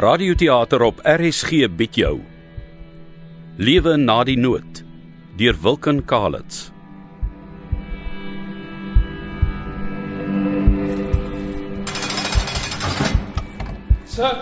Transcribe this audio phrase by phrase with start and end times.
[0.00, 2.14] Radioteater op RSG bied jou
[3.60, 4.78] Lewe na die nood
[5.36, 6.70] deur Wilken Kalits.
[14.06, 14.32] Sir,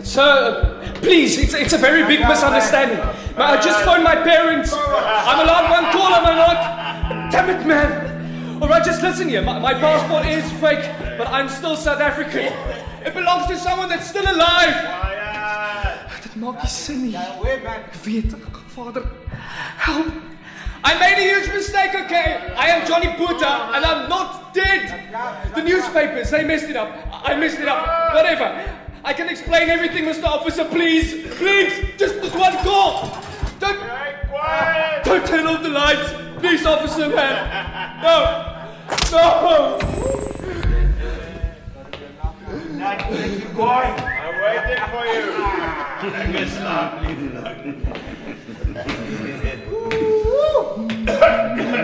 [0.00, 2.96] sir, please, it's, it's a very big misunderstanding.
[3.36, 4.72] Ma- I just phoned my parents.
[4.72, 7.30] I'm allowed one call, am I not?
[7.30, 8.62] Damn it, man.
[8.62, 9.42] All right, just listen here.
[9.42, 12.48] My, my passport is fake, but I'm still South African.
[13.04, 14.74] It belongs to someone that's still alive.
[16.22, 17.16] Dit maak nie sin nie.
[17.16, 18.34] Ek weet,
[18.74, 19.06] Vader,
[19.78, 20.12] help.
[20.84, 22.52] I made a huge mistake, okay?
[22.56, 25.54] I am Johnny Puta, and I'm not dead.
[25.54, 26.90] The newspapers, they messed it up.
[27.12, 28.14] I messed it up.
[28.14, 28.50] Whatever.
[29.04, 30.24] I can explain everything, Mr.
[30.24, 31.26] Officer, please.
[31.36, 33.16] Please, just this one call.
[33.60, 33.78] Don't,
[35.04, 36.12] don't turn off the lights.
[36.38, 38.02] Please, officer, man.
[38.02, 38.58] No.
[39.12, 40.21] No.
[42.84, 45.24] I'm waiting for you.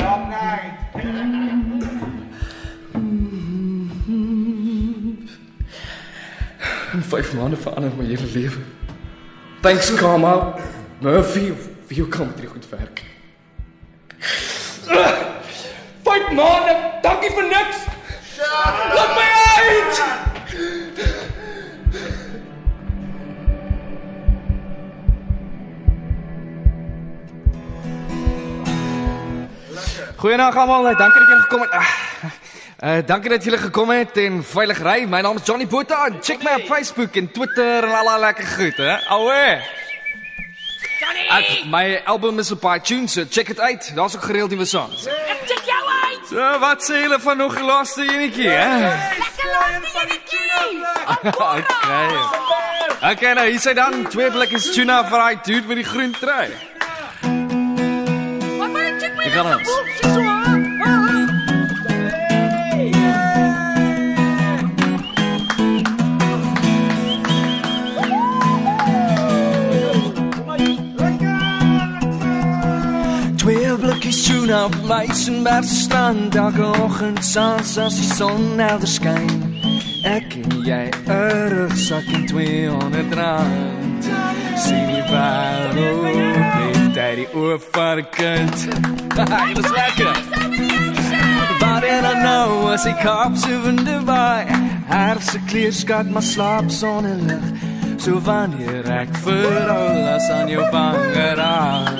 [0.00, 0.74] Long night.
[7.02, 8.62] 5 maande verander my hele lewe.
[9.60, 10.54] Thanks Karma.
[11.00, 11.52] Murphy,
[11.86, 13.02] wie al met hierdie goed werk.
[16.02, 16.76] 5 maande.
[17.02, 17.76] Dankie vir niks.
[18.94, 20.26] Laat my uit.
[30.18, 31.70] Goeiedag almal, eh, dankie dat julle gekom het.
[32.84, 35.04] Uh, dankie dat julle gekom het en veilig ry.
[35.06, 36.06] My naam is Johnny Botha.
[36.06, 38.96] en Check my op Facebook en Twitter en al daai lekker goed, hè.
[39.06, 39.62] Alwe.
[40.98, 41.64] Johnny.
[41.70, 43.92] My album is op iTunes, so check dit uit.
[43.94, 45.06] Daar's ook gereeld nuwe songs.
[45.06, 46.26] Ek check jou uit.
[46.28, 48.78] So, wat sê julle van nog die laaste enetjie, hè?
[49.22, 50.26] Lekker laaste enetjie.
[51.18, 51.64] Okay.
[53.12, 56.50] Okay, nou hier sê dan twee blikkies tuna vir daai dude met die groen trui.
[59.28, 59.44] Twee
[73.76, 79.28] blikkies tuna op Meisenberg se strand elke oggend saans as die son helder skyn.
[80.04, 84.04] Ek en jy 'n rugsak en 200 rand.
[84.56, 86.47] Sien die wêreld net uit
[87.18, 88.56] die oë van 'n kind.
[89.16, 90.16] Haai, dis lekker.
[91.60, 94.46] But I don't know as ek kap sewende by.
[94.88, 97.46] Haar se kleerskat maar slaap sonnelig.
[97.96, 101.98] So wanneer ek vir alles aan jou wange raak.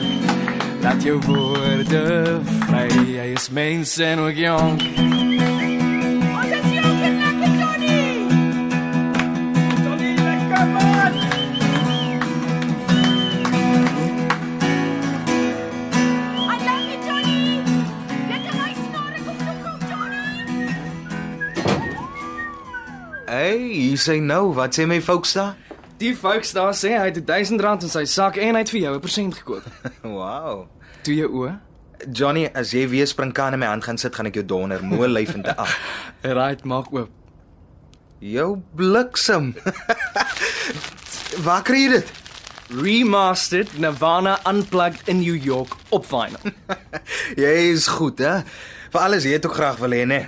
[0.83, 5.28] Laat jou woorde vry, jy is mens en ook jong.
[23.99, 25.57] Sê nou, wat sê my folks daar?
[25.99, 28.81] Die folks daar sê hy het 1000 rand in sy sak en hy het vir
[28.81, 29.65] jou 'n persent gekoop.
[30.19, 30.69] Wow.
[31.03, 31.59] Toe jou oë.
[32.13, 35.09] Johnny, as jy weer springkaan in my hand gaan sit, gaan ek jou donder moe
[35.09, 35.75] lyf en te af.
[36.23, 37.11] Right, maak oop.
[38.19, 39.55] Jou bliksem.
[41.43, 42.09] Waar kry jy dit?
[42.69, 46.53] Remastered Nirvana Unplugged in New York op vinyl.
[47.43, 48.43] Jy is goed, hè?
[48.93, 50.19] Vir alles jy het ook graag wil hê, né?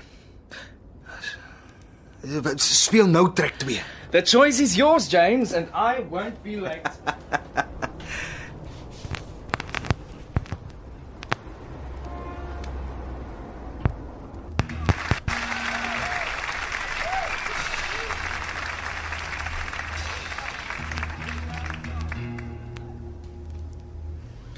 [2.20, 3.80] Speel nou trek 2.
[4.10, 6.84] The choice is yours, James, and I won't be late.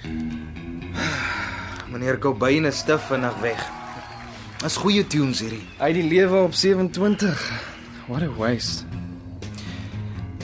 [1.93, 3.82] Meneer Cobain is stif vinnig weg.
[4.63, 5.65] Dis goeie tunes hierdie.
[5.81, 7.41] Hy die lewe op 27.
[8.07, 8.85] What a waste.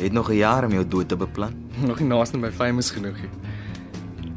[0.01, 1.55] Het nog 'n jaar om jou dood te beplan.
[1.87, 3.31] Nog nie naaste by famous genoeg nie.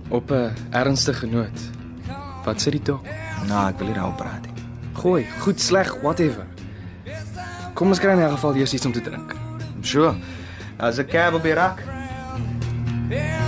[0.09, 1.59] Op 'n ernstige noot.
[2.45, 3.05] Wat sê die dok?
[3.47, 4.63] Nou, ek wil nie daaroor praat nie.
[4.93, 6.45] Gooi, goed, sleg, whatever.
[7.73, 9.35] Kom ons kry in 'n geval eers iets om te drink.
[9.81, 10.15] Sure.
[10.77, 11.81] As 'n cab op die rak.
[13.09, 13.40] There's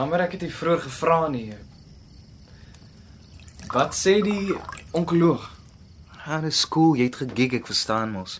[0.00, 1.50] Jammer ek het nie vroeër gevra nie.
[3.68, 4.54] Wat sê die
[4.96, 5.42] Onkoloog.
[6.22, 8.38] Ja, dis cool, jy het gegig, ek verstaan mos.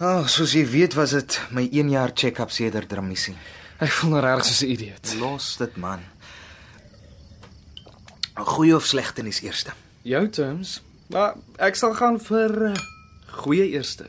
[0.00, 3.34] Oh, soos jy weet was dit my 1 jaar check-up sedert dramissie.
[3.84, 5.12] Ek voel nou regtig soos 'n idioot.
[5.20, 6.00] Los dit man.
[8.34, 9.76] Goeie of slegte nuus eerste.
[10.08, 10.80] Jou terms.
[11.12, 12.74] Maar ek sal gaan vir uh,
[13.44, 14.08] goeie eerste.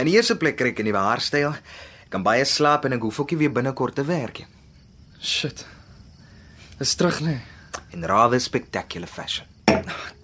[0.00, 1.52] In die eerste plek kry ek 'n nuwe haarstyl.
[1.52, 4.61] Ek kan baie slaap en ek hoef ook nie weer binnekort te werk nie.
[5.22, 5.66] Shit.
[6.78, 7.38] Dis terug nee.
[7.90, 9.46] In rather spectacular fashion.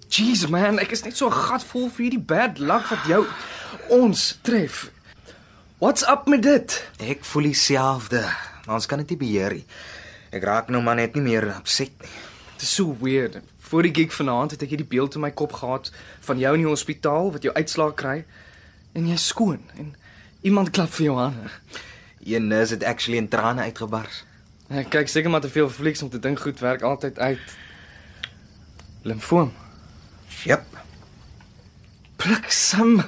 [0.09, 3.21] Jeez man, ek is net so gatvol vir hierdie bad luck wat jou
[3.95, 4.89] ons tref.
[5.79, 6.75] What's up met dit?
[6.99, 8.25] Ek voel dieselfde,
[8.67, 9.63] ons kan dit nie beheer nie.
[10.35, 12.11] Ek raak nou maar net nie meer upset nie.
[12.57, 13.39] Dit is so weird.
[13.69, 15.93] Voor die gig vanaand het ek hierdie beeld in my kop gehad
[16.27, 18.17] van jou in die hospitaal wat jou uitslaag kry
[18.97, 19.93] en jy's skoon en
[20.43, 21.53] iemand klap vir jou hande.
[22.25, 24.25] Een nurse het actually in trane uitgebars.
[24.69, 27.53] Ek kyk seker maar te veel flieks om te dink goed werk altyd uit.
[29.01, 29.49] Limfoom.
[30.45, 30.65] Jep.
[32.21, 32.99] Bliksem.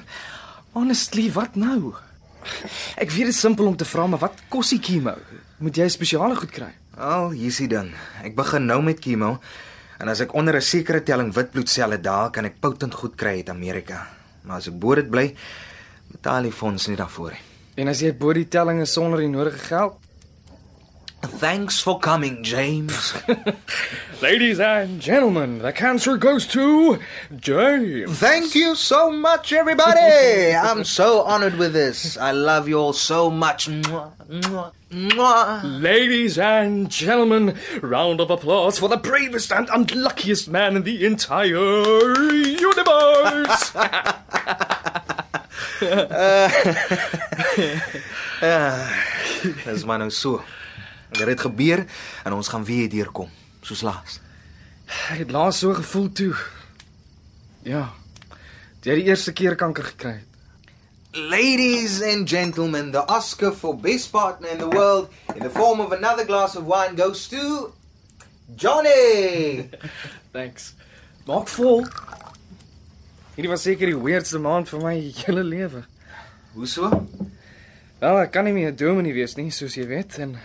[0.73, 1.93] Honestly, wat nou?
[2.97, 5.13] Ek weet dit is simpel om te vra, maar wat kos die chemo?
[5.61, 6.71] Moet jy spesiale goed kry?
[6.97, 7.91] Al, hier is die ding.
[8.25, 9.35] Ek begin nou met chemo
[10.01, 13.37] en as ek onder 'n sekere telling wit bloedselle daal, kan ek potent goed kry
[13.37, 14.07] uit Amerika.
[14.43, 15.35] Maar as ek bo dit bly,
[16.11, 17.45] betaal die fonds nie daarvoor nie.
[17.75, 20.00] En as jy bo die telling is sonder die nodige geld?
[21.23, 23.13] Thanks for coming, James.
[24.21, 26.99] Ladies and gentlemen, the cancer goes to
[27.37, 28.17] James.
[28.19, 29.99] Thank you so much, everybody.
[30.55, 32.17] I'm so honored with this.
[32.17, 33.67] I love you all so much.
[33.67, 35.81] Mwah, mwah, mwah.
[35.81, 41.55] Ladies and gentlemen, round of applause for the bravest and unluckiest man in the entire
[41.55, 43.71] universe.
[49.65, 50.41] Dis maar nou so.
[51.21, 51.85] Dit het gebeur
[52.23, 53.29] en ons gaan weer deurkom,
[53.61, 54.19] soos laas.
[55.13, 56.33] Ek het laas so gevoel toe.
[57.63, 57.91] Ja.
[58.81, 60.11] Jy het die eerste keer kanker gekry.
[60.11, 60.27] het.
[61.13, 65.91] Ladies and gentlemen, the Oscar for best partner in the world in the form of
[65.91, 67.73] another glass of wine goes to
[68.55, 69.69] Johnny.
[70.33, 70.73] Thanks.
[71.27, 71.85] Maak vol.
[73.35, 74.95] Hierdie was seker die weirdste maand van my
[75.25, 75.83] hele lewe.
[76.55, 76.89] Hoe so?
[77.99, 80.39] Wel, ek kan nie meer 'n dominee wees nie, soos jy weet, en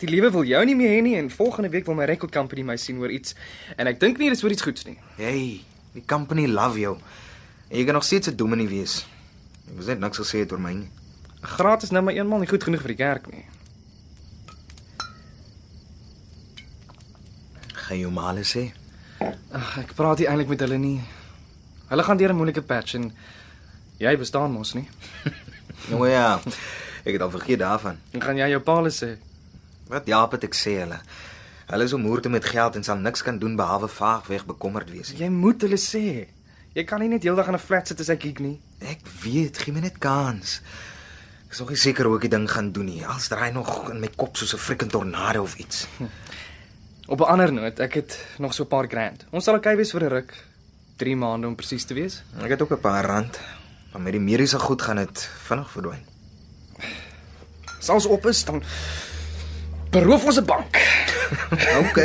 [0.00, 2.62] die lewe wil jou nie meer hê nie en volgende week wil my record company
[2.66, 3.34] my sien oor iets
[3.76, 4.96] en ek dink nie dis oor iets goeds nie.
[5.16, 5.60] Hey,
[5.94, 6.96] die company love jou.
[7.68, 9.06] En jy kan nog steeds 'n dominee wees.
[9.70, 10.88] Ek was net niks gesê het oor my nie.
[11.40, 13.44] Gratis nou maar eenmal nie goed genoeg vir die kerk nie.
[17.74, 18.72] Gaan jy maar alles sê?
[19.52, 21.00] Ag, ek praat nie eintlik met hulle nie.
[21.88, 23.12] Hulle gaan deur 'n moeilike patch en
[23.98, 24.88] jy bestaan mos nie.
[25.88, 26.40] Nou ja.
[27.04, 27.96] Ek het al vergeet daarvan.
[28.12, 29.16] Dan gaan jy jou paal sê.
[29.90, 31.00] Wat jaap het ek sê hulle?
[31.70, 35.10] Hulle is omhoorde met geld en sal niks kan doen behalwe vaagweg bekommerd wees.
[35.18, 36.28] Jy moet hulle sê.
[36.74, 38.60] Jy kan nie net heeldag in 'n flat sit as ek gig nie.
[38.80, 40.60] Ek weet, gee my net kans.
[41.46, 43.06] Ek is nog nie seker hoe ek die ding gaan doen nie.
[43.06, 45.86] Als draai nog in my kop soos 'n freaking tornado of iets.
[47.08, 49.26] Op 'n ander noot, ek het nog so 'n paar grand.
[49.32, 50.34] Ons sal okay wees vir 'n ruk.
[50.96, 52.22] 3 maande om presies te wees.
[52.38, 53.40] Ek het ook 'n paar rand,
[53.92, 56.04] maar met die mediese goed gaan dit vinnig verdwyn.
[57.78, 58.62] As alles op is, dan
[59.90, 60.76] beroof ons 'n bank.
[61.82, 61.98] OK.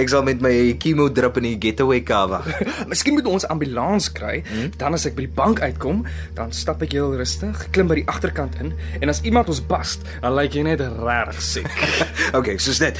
[0.00, 2.46] ek sal met my chemo drip in die getaway car wag.
[2.90, 4.70] Miskien moet ons ambulans kry, hmm?
[4.78, 6.04] dan as ek by die bank uitkom,
[6.38, 10.06] dan stap ek heel rustig, klim by die agterkant in en as iemand ons bast,
[10.22, 11.70] dan lyk jy net regtig siek.
[12.38, 12.94] OK, soos dit.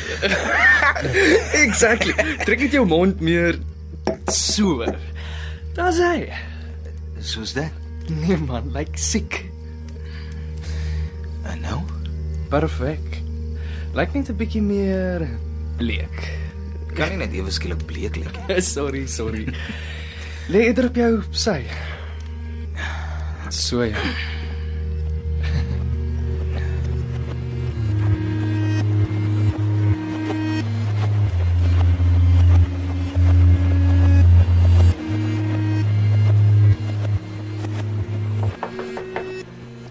[1.65, 2.15] exactly.
[2.43, 3.59] Trek net jou mond meer
[4.35, 4.83] so.
[5.79, 6.27] Daar's hy.
[7.23, 7.71] Soos dit.
[8.11, 9.45] Nee man, lyk siek.
[11.47, 11.79] En nou?
[12.50, 13.20] Perfek.
[13.90, 15.26] Lyk net 'n bietjie meer
[15.78, 16.18] bleek.
[16.94, 18.61] Kan nie net ewe skielik bleek lyk nie.
[18.75, 19.47] sorry, sorry.
[20.47, 21.64] Lê eerder op jou sy.
[23.50, 23.99] So ja.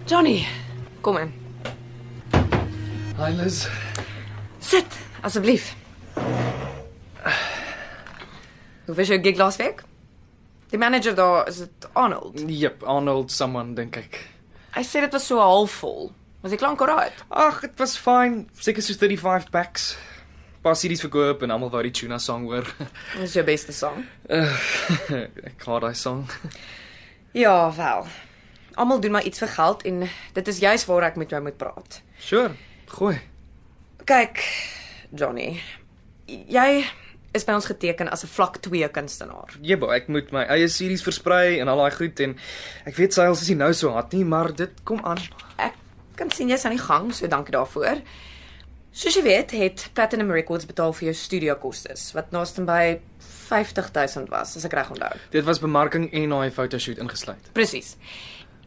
[0.08, 0.46] Johnny,
[1.02, 1.32] kom in.
[3.20, 3.68] Hi Liz.
[5.30, 5.76] Asseblief.
[8.84, 9.84] Hoe was jou gig laasweek?
[10.72, 12.40] Die manager daar, is dit Arnold?
[12.50, 14.18] Yep, Arnold someone dink ek.
[14.74, 16.10] Hy sê dit was so halfvol.
[16.42, 17.14] Was ek lank oral?
[17.30, 18.40] Ag, dit was fyn.
[18.58, 19.84] Seker so 35 packs.
[20.66, 22.66] Paar CD's verkoop en almal wou die tuna song hoor.
[23.14, 24.02] Wat is jou beste sang?
[24.26, 24.50] Uh,
[25.52, 26.26] ek haat daai song.
[27.38, 28.10] Ja, wel.
[28.74, 30.02] Almal doen maar iets vir geld en
[30.42, 32.02] dit is juis waar ek met jou moet praat.
[32.18, 32.50] Sure.
[32.98, 33.14] Gooi.
[34.10, 34.42] Kyk,
[35.10, 35.60] Johnny.
[36.26, 36.84] Jy
[37.34, 39.54] is by ons geteken as 'n vlak 2 kunstenaar.
[39.62, 42.36] Jebo, ek moet my eie series versprei en al daai goed en
[42.86, 45.18] ek weet Siles is nie nou so hard nie, maar dit kom aan.
[45.58, 45.74] Ek
[46.16, 48.02] kan sien jy's aan die gang, so dankie daarvoor.
[48.92, 53.00] Soos jy weet, het Platinum Records betaal vir jou studio kostes wat naaste by
[53.48, 55.14] 50000 was, as ek reg onthou.
[55.30, 57.52] Dit was bemarking en daai fotoshoot ingesluit.
[57.52, 57.96] Presies.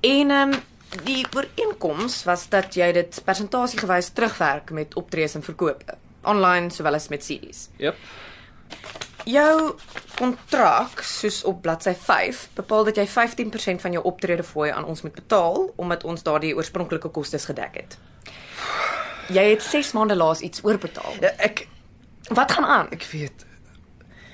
[0.01, 0.61] En ehm um,
[1.03, 7.07] die ooreenkoms was dat jy dit persentasiegewys terugwerk met optredes en verkope, online sowel as
[7.09, 7.67] met CD's.
[7.77, 7.95] Jep.
[9.25, 9.75] Jou
[10.17, 15.01] kontrak, soos op bladsy 5, bepaal dat jy 15% van jou optrede fooi aan ons
[15.01, 17.97] moet betaal omdat ons daardie oorspronklike kostes gedek het.
[19.31, 21.15] Jy het 6 maande laas iets oorbetaal.
[21.21, 21.67] Ja, ek
[22.31, 22.87] Wat gaan aan?
[22.91, 23.45] ek weet.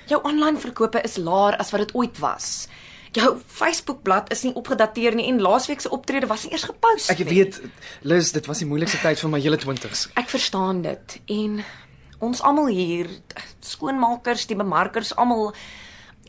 [0.10, 2.68] Jou aanlyn verkope is laer as wat dit ooit was.
[3.12, 7.20] Jou Facebookblad is nie opgedateer nie en laasweek se optrede was nie eers gepost Ek
[7.24, 7.26] nie.
[7.26, 7.62] weet
[8.06, 10.08] Liz, dit was die moeilikste tyd van my hele 20's.
[10.16, 11.64] Ek verstaan dit en
[12.20, 13.08] ons almal hier,
[13.66, 15.54] skoonmakers, die bemarkers, almal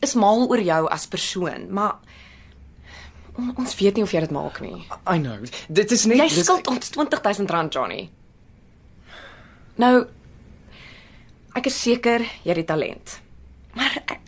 [0.01, 1.99] is mal oor jou as persoon, maar
[3.37, 4.87] on- ons weet nie of jy dit maak nie.
[5.07, 5.37] I know.
[5.69, 8.09] Dit is net Jy dis- skuld ons 20000 rand, Johnny.
[9.77, 10.05] Nou
[11.55, 13.19] ek is seker jy het die talent.
[13.75, 14.20] Maar ek, ek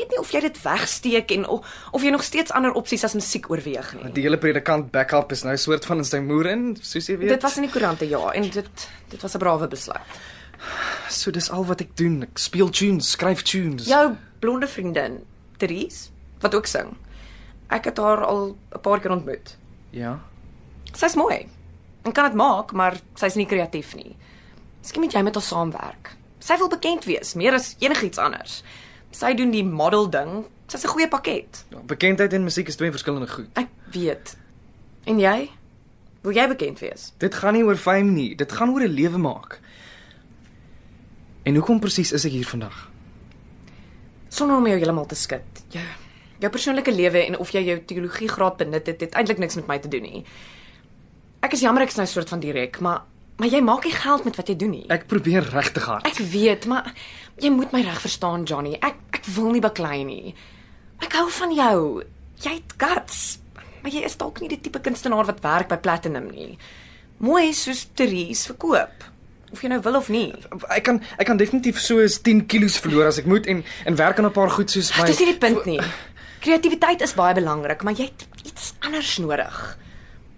[0.00, 3.14] weet nie of jy dit wegsteek en of, of jy nog steeds ander opsies as
[3.18, 4.12] musiek oorweeg nie.
[4.16, 7.18] Die hele predikant backup is nou 'n soort van in sy moer in, soos jy
[7.18, 7.28] weet.
[7.36, 10.20] Dit was in die koerante ja en dit dit was 'n brawe besluit.
[11.08, 12.22] so dis al wat ek doen.
[12.22, 13.86] Ek speel tunes, skryf tunes.
[13.90, 15.20] Jou blonde vriendin,
[15.58, 16.96] Therese, wat ook sing.
[17.70, 19.56] Ek het haar al 'n paar keer ontmoet.
[19.90, 20.20] Ja.
[20.92, 21.46] Sy's mooi.
[22.02, 24.16] En kan dit maak, maar sy's nie kreatief nie.
[24.80, 26.16] Miskien moet jy met haar saamwerk.
[26.38, 28.62] Sy wil bekend wees, meer as enigiets anders.
[29.10, 30.44] Sy doen die model ding.
[30.66, 31.64] Sy's 'n goeie pakket.
[31.70, 33.48] Ja, Bekendheid en musiek is twee verskillende goed.
[33.54, 34.36] Ek weet.
[35.04, 35.50] En jy?
[36.22, 37.12] Wil jy bekend wees?
[37.18, 39.60] Dit gaan nie oor fame nie, dit gaan oor 'n lewe maak.
[41.42, 42.90] En hoekom presies is ek hier vandag?
[44.28, 45.64] Sonder om jou heeltemal te skud.
[45.74, 45.84] Jou
[46.40, 49.66] jou persoonlike lewe en of jy jou teologie graad benut het, het eintlik niks met
[49.66, 50.22] my te doen nie.
[51.44, 53.02] Ek is jammer ek is nou soort van direk, maar
[53.40, 54.84] maar jy maak nie geld met wat jy doen nie.
[54.92, 56.04] Ek probeer regtig hard.
[56.06, 56.90] Ek weet, maar
[57.40, 58.76] jy moet my reg verstaan, Johnny.
[58.80, 60.34] Ek ek wil nie baklei nie.
[61.04, 62.02] Ek hou van jou.
[62.40, 63.38] Jy het guts.
[63.82, 66.58] Maar jy is dalk nie die tipe kunstenaar wat werk by Platinum nie.
[67.20, 69.06] Mooi soos Therese verkoop.
[69.52, 70.30] Of jy nou wil of nie.
[70.70, 73.96] Ek kan ek kan definitief so is 10 kilos verloor as ek moet en en
[73.98, 75.80] werk aan 'n paar goed soos my Dis nie die punt nie.
[76.40, 79.76] Kreatiwiteit is baie belangrik, maar jy het iets anders nodig.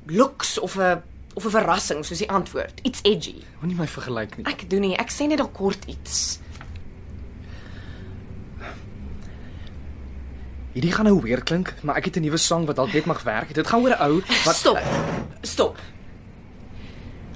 [0.06, 1.02] Looks of 'n
[1.34, 2.80] of 'n verrassing soos die antwoord.
[2.82, 3.44] Iets edgy.
[3.60, 4.46] Moenie my vergelyk nie.
[4.46, 4.96] Ek doen nie.
[4.96, 6.38] Ek sê net dalk kort iets.
[10.72, 13.22] Hierdie gaan nou weer klink, maar ek het 'n nuwe sang wat dalk net mag
[13.22, 13.54] werk.
[13.54, 14.78] Dit gaan oor 'n ou wat Stop.
[15.42, 15.78] Stop.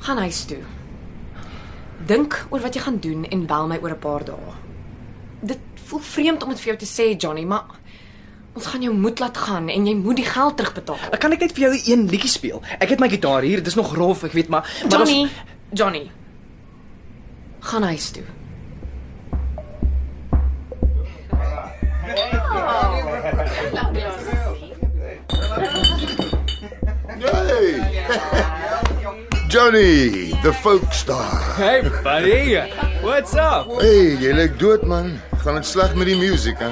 [0.01, 0.63] Gaan huis toe.
[2.07, 4.55] Dink oor wat jy gaan doen en bel my oor 'n paar dae.
[5.41, 7.65] Dit voel vreemd om dit vir jou te sê, Johnny, maar
[8.55, 10.99] ons gaan jou moed laat gaan en jy moet die geld terugbetaal.
[11.13, 12.63] Ek kan ek net vir jou een liedjie speel.
[12.79, 15.29] Ek het my gitaar hier, dit is nog rof, ek weet, maar maar Johnny,
[15.73, 16.11] Johnny.
[17.61, 18.25] Gaan huis toe.
[22.17, 22.33] Hey!
[29.49, 31.31] Johnny, the folk star.
[31.57, 32.57] Hey buddy.
[33.05, 33.67] What's up?
[33.83, 35.21] Hey, jy lyk dood man.
[35.45, 36.71] Gaan dit sleg met die musiek hè?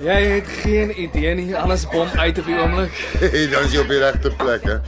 [0.00, 2.96] Jy het geen idee nie, alles bom uit op die oomblik.
[3.20, 4.78] Hey, dan is jy op die regte plek hè.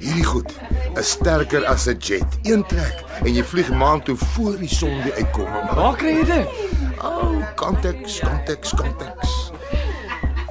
[0.00, 0.56] Hierdie goed
[0.96, 2.40] is sterker as 'n jet.
[2.48, 5.52] Een trek en jy vlieg maan toe voor die son weer uitkom.
[5.76, 6.73] Waar kry jy dit?
[7.04, 9.32] Oh, konteks, konteks, konteks.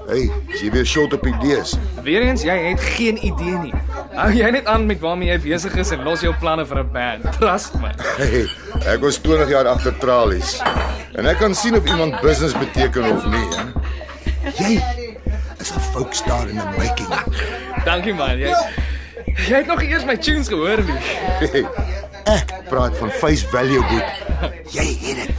[0.07, 0.27] Hey,
[0.59, 1.73] jy weer short op idees?
[2.05, 3.73] Weereens, jy het geen idee nie.
[4.13, 6.91] Hou jy net aan met waarmee jy besig is en los jou planne vir 'n
[6.93, 7.25] band.
[7.39, 7.93] Trust my.
[8.19, 8.45] Hey,
[8.85, 10.59] ek was 20 jaar agter tralies.
[11.15, 13.63] En ek kan sien of iemand business beteken of nie, hè.
[14.59, 14.73] Jy
[15.59, 17.09] is 'n folk star in the making.
[17.85, 18.37] Dankie man.
[18.37, 18.53] Jy
[19.33, 20.99] Jy het nog eers my tunes gehoor nie.
[21.41, 21.65] Hey,
[22.25, 24.03] ek praat van face value goed.
[24.71, 25.35] Jy het dit.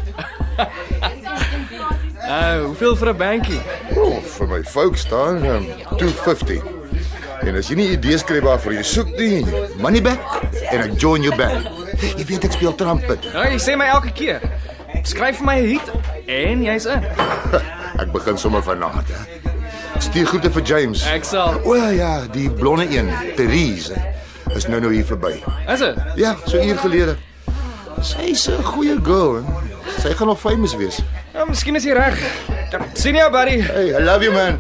[2.25, 3.61] Uh, hoeveel vir 'n bankie?
[3.97, 5.67] Oh, vir my folk star, um,
[5.97, 6.63] 250.
[7.45, 9.45] En as jy nie idees kry waarvoor jy soek nie,
[9.77, 10.41] money back
[10.71, 11.69] en ek join jou band.
[12.17, 13.27] Jy weet ek speel trumpet.
[13.35, 14.41] Nou, jy sê my elke keer.
[15.05, 15.91] Skryf vir my 'n hit
[16.27, 17.05] en jy's in.
[18.03, 19.51] Ek begin sommer vanaand, hè.
[20.01, 21.05] Stuur groete vir James.
[21.07, 21.61] Ek sal.
[21.65, 23.95] O ja, die blonde een, Therese,
[24.57, 25.43] is nou nou hier verby.
[25.69, 25.97] Is dit?
[26.17, 27.17] Ja, so uur gelede.
[28.01, 29.37] Sy's 'n goeie girl.
[29.37, 29.74] Hè?
[30.03, 31.01] Sy gaan nog famous wees.
[31.33, 32.19] Ja, miskien is jy reg.
[32.99, 33.61] Sien jou buddy.
[33.61, 34.59] Hey, I love you man.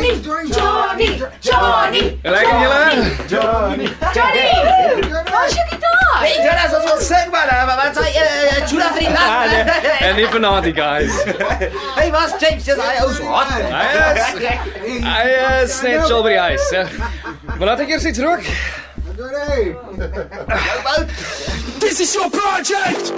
[0.00, 2.18] Johnny, Johnny, Johnny.
[2.22, 3.10] Lekker julle?
[3.28, 3.88] Johnny.
[5.30, 6.20] Waar's jou gitaar?
[6.20, 7.46] Hey, Jonas, ons wil sing man.
[7.66, 8.64] Maar wat sê jy?
[8.70, 9.64] Chula vir die Ah, nee.
[9.64, 10.00] nat.
[10.00, 11.12] En nie vanaand guys.
[11.98, 13.52] Hey, was James just hy ou so hot.
[13.52, 13.60] Hy
[14.00, 15.24] is hy
[15.62, 16.70] is net chill by die huis.
[16.72, 16.86] ja.
[17.58, 18.44] Maar laat ek eers iets rook.
[21.80, 23.12] This is your project.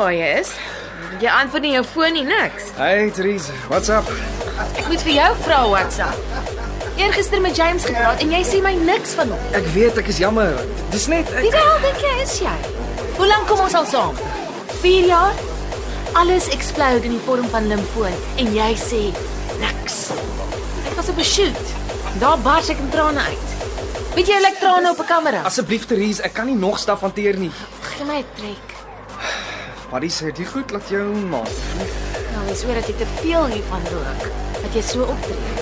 [0.00, 0.50] Waar jy is.
[1.20, 2.70] Jy antwoord nie jou foon nie niks.
[2.78, 4.08] Hey Therese, what's up?
[4.78, 6.16] Ek moet vir jou vra WhatsApp.
[7.00, 9.42] Eergister met James gepraat en jy sê my niks van hom.
[9.56, 10.56] Ek weet ek is jammer.
[10.92, 12.56] Dis net Wie ek, die hel dink jy is jy?
[13.18, 14.16] Hoe lank kom ons al saam?
[14.80, 15.36] 4 jaar?
[16.20, 19.02] Alles explode in die vorm van limfoon en jy sê
[19.60, 20.00] niks.
[20.88, 21.76] Ek was op 'n shoot.
[22.20, 23.48] Daar bars ek in trane uit.
[24.16, 25.44] Weet jy lyk trane op 'n kamera?
[25.44, 27.52] asseblief Therese, ek kan nie nog staf hanteer nie.
[27.82, 28.69] Gee my 'n trek.
[29.90, 31.56] Paddy sê dit goed laat jou maat.
[32.30, 34.26] Nou, jy sweer dat jy te veel hiervan rook.
[34.62, 35.54] Dat jy so optree.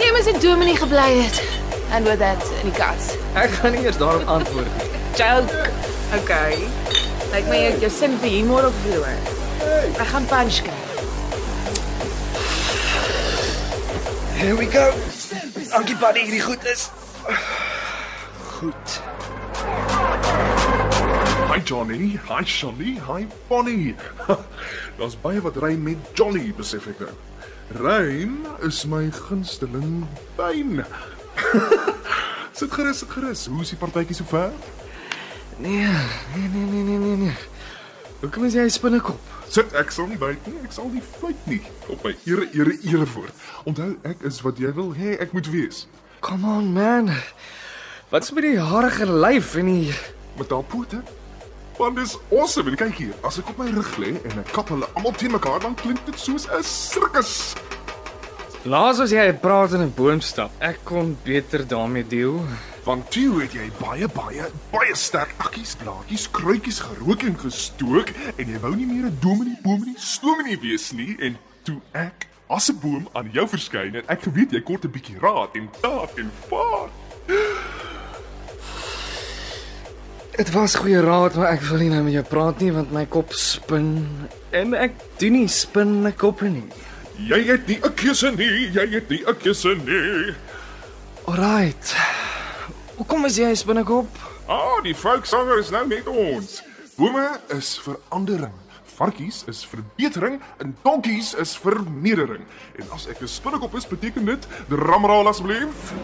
[0.00, 1.42] Jy moes in Dominee gebly het.
[1.92, 3.12] And with that in die kas.
[3.36, 4.88] Ek gaan nie eers daarop antwoord nie.
[5.20, 5.68] Joke.
[6.22, 6.56] Okay.
[7.34, 9.20] Lyk my jy het jou sin vir humor op verloor.
[9.92, 10.80] Ek gaan punch kry.
[14.40, 14.88] Here we go.
[15.68, 16.88] Dankie Paddy, hierdie goed is
[18.56, 19.00] goed.
[21.66, 23.96] Johnny, hi Shonny, hi Bonnie.
[24.98, 27.14] Daar's baie wat rym met Johnny, besef ek nou.
[27.82, 30.04] Rym is my gunsteling
[30.38, 30.84] wyn.
[32.58, 33.42] sit gerus, sit gerus.
[33.50, 34.54] Hoe is die partytjie sover?
[35.58, 35.90] Nee,
[36.36, 37.34] nee, nee, nee, nee, nee, nee.
[38.22, 39.34] Hoekom is jy spinnekop?
[39.50, 40.62] Sit ek sal nie byt nie.
[40.62, 41.60] Ek sal nie fluit nie.
[41.90, 43.34] Op my ere, ere, ere voor.
[43.66, 45.88] Onthou, ek is wat jy wil hê ek moet wees.
[46.22, 47.10] Come on man.
[48.14, 49.94] Wat's met die harige lyf en die
[50.38, 51.02] Met daai pote.
[51.78, 52.70] Want dis awesome.
[52.70, 55.34] En kyk hier, as ek op my rug lê en ek kap hulle almal teen
[55.36, 57.54] mekaar, dan klink dit soos 'n sirkus.
[58.64, 60.50] Laas as jy praat in 'n boom stap.
[60.58, 62.40] Ek kon beter daarmee deel.
[62.84, 68.48] Want toe het jy baie baie baie sterk akkies, blaadjies, kruitjies gerook en gestook en
[68.48, 72.78] jy wou nie meer 'n dominee bominee stominee wees nie en toe ek as 'n
[72.80, 76.30] boom aan jou verskyn en ek geweet jy kort 'n bietjie raad en taak en
[76.48, 76.90] vaart.
[80.36, 83.06] Dit was goeie raad, maar ek wil nie nou met jou praat nie want my
[83.08, 83.86] kop spin
[84.52, 86.66] en ek doen nie spinne koppe nie.
[87.24, 90.34] Jy het nie 'n keuse nie, jy het nie 'n keuse nie.
[91.24, 91.96] Alright.
[92.96, 94.08] Hoekom is jy 'n spinnekop?
[94.46, 96.62] Ah, die volkssanger is nou net ons.
[96.96, 98.52] Bome is verandering.
[98.96, 102.44] Varkies is verbetering en donkies is vernedering.
[102.76, 105.94] En as ek 'n spinnekop is, beteken dit drumroll asseblief.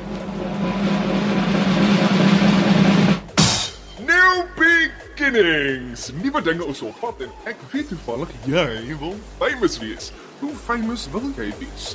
[4.22, 6.12] New beginnings.
[6.22, 10.10] Nuwe dinge is op pad en ek weet toevallig jy wil famous wees.
[10.38, 11.88] Hoe famous wil jy wees?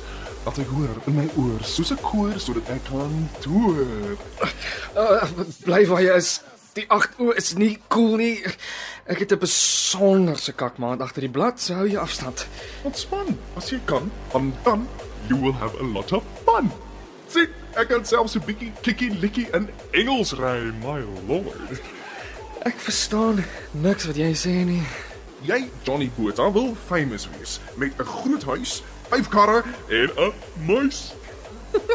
[0.44, 4.18] Laat ek hoor in my oor soos 'n koor sodat ek kan toer.
[4.92, 5.24] Uh,
[5.64, 6.30] bly waar jy is.
[6.76, 8.44] Die 8 oë is nie cool nie.
[9.08, 12.46] Ek het 'n besonderse kakmaat agter die blad, so hou jy afstand.
[12.84, 14.88] Ontspan as jy kan, want dan
[15.28, 16.68] you will have a lot of fun.
[17.28, 21.80] Sien, ek kan selfs 'n bietjie kikkie likkie in Engels ry, my lord.
[22.66, 24.82] Ek verstaan niks wat jy sê nie.
[25.46, 30.32] Jy, Johnny Botha, wil famous wees met 'n groot huis, vyf karre en 'n
[30.66, 31.12] muis.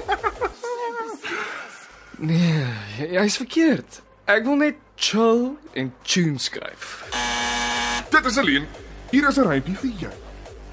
[2.18, 2.66] Nee,
[2.98, 4.02] jy- jy's verkeerd.
[4.26, 7.04] Ek wil net chill en tune skryf.
[8.10, 8.66] Dit is alleen.
[9.12, 10.12] Hier is 'n rympie vir jou.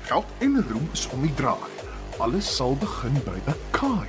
[0.07, 1.67] Geld en roem is om die draai.
[2.19, 4.07] Alles sal begin by 'n kaai.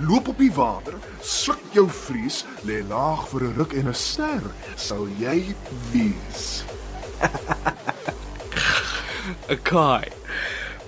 [0.00, 4.40] Loop op die water, sluk jou vlees, lê laag vir 'n ruk en 'n ster
[4.76, 5.54] sal jy
[5.92, 6.64] wees.
[9.50, 10.08] 'n Kaai.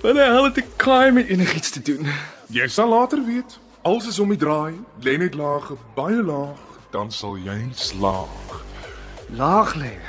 [0.01, 2.07] Wat die hel het 'n kaai met enigiets te doen?
[2.49, 3.59] Jy sal later weet.
[3.81, 6.57] Alles is om die draai, lê net laag, baie laag,
[6.91, 8.63] dan sal jy slaag.
[9.29, 9.99] Laag lê.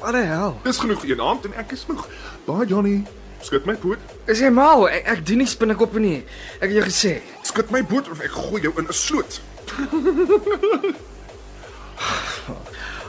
[0.00, 0.60] Wat die hel?
[0.62, 2.08] Dis genoeg vir een aand en ek is moeg.
[2.44, 3.04] Baie Johnny,
[3.40, 3.98] skud my poot.
[4.26, 4.88] Is jy mal?
[4.88, 6.24] Ek, ek doen nie spinnekoppe nie.
[6.60, 7.22] Ek het jou gesê.
[7.56, 9.40] Skud my poot of ek gooi jou in 'n sloot.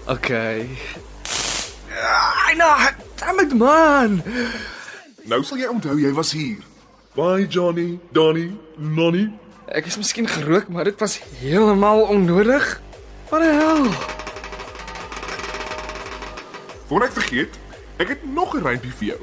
[0.07, 0.69] Okay.
[2.47, 2.71] Ai nou,
[3.19, 4.23] damn it man.
[5.27, 6.63] Nou sal jy onthou jy was hier.
[7.11, 9.27] Bye Johnny, Donnie, Nonnie.
[9.67, 12.79] Ek is miskien gerook, maar dit was heeltemal onnodig.
[13.27, 13.91] Wat die hel?
[16.87, 17.59] Voor ek vergeet,
[17.99, 19.19] ek het nog 'n rympie vir jou.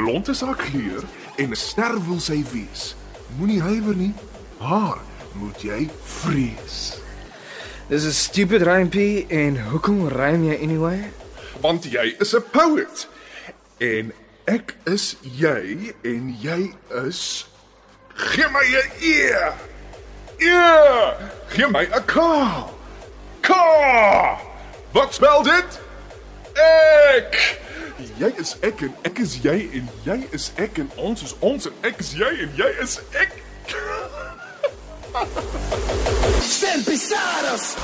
[0.00, 1.04] Blond is haar kleur
[1.36, 2.96] en 'n ster wil sy wees.
[3.38, 4.14] Moenie huiwer nie.
[4.58, 4.98] Haar
[5.32, 6.98] moet jy vrees.
[7.88, 11.10] Dis 'n stupid rympie en hoekom rym jy anyway?
[11.60, 13.08] Want jy is 'n poet.
[13.78, 14.12] En
[14.44, 16.74] ek is jy en jy
[17.06, 17.46] is
[18.14, 19.52] Gee my 'n eer.
[20.38, 21.16] Eer.
[21.48, 22.14] Gee my 'n K.
[23.40, 23.50] K.
[24.92, 25.80] Wat spel dit?
[26.54, 27.58] Ek.
[28.00, 31.66] Jy is ek en ek is jy en jy is ek en ons is ons
[31.68, 33.34] en ek is jy en jy is ek.
[36.40, 37.74] Estén pisados.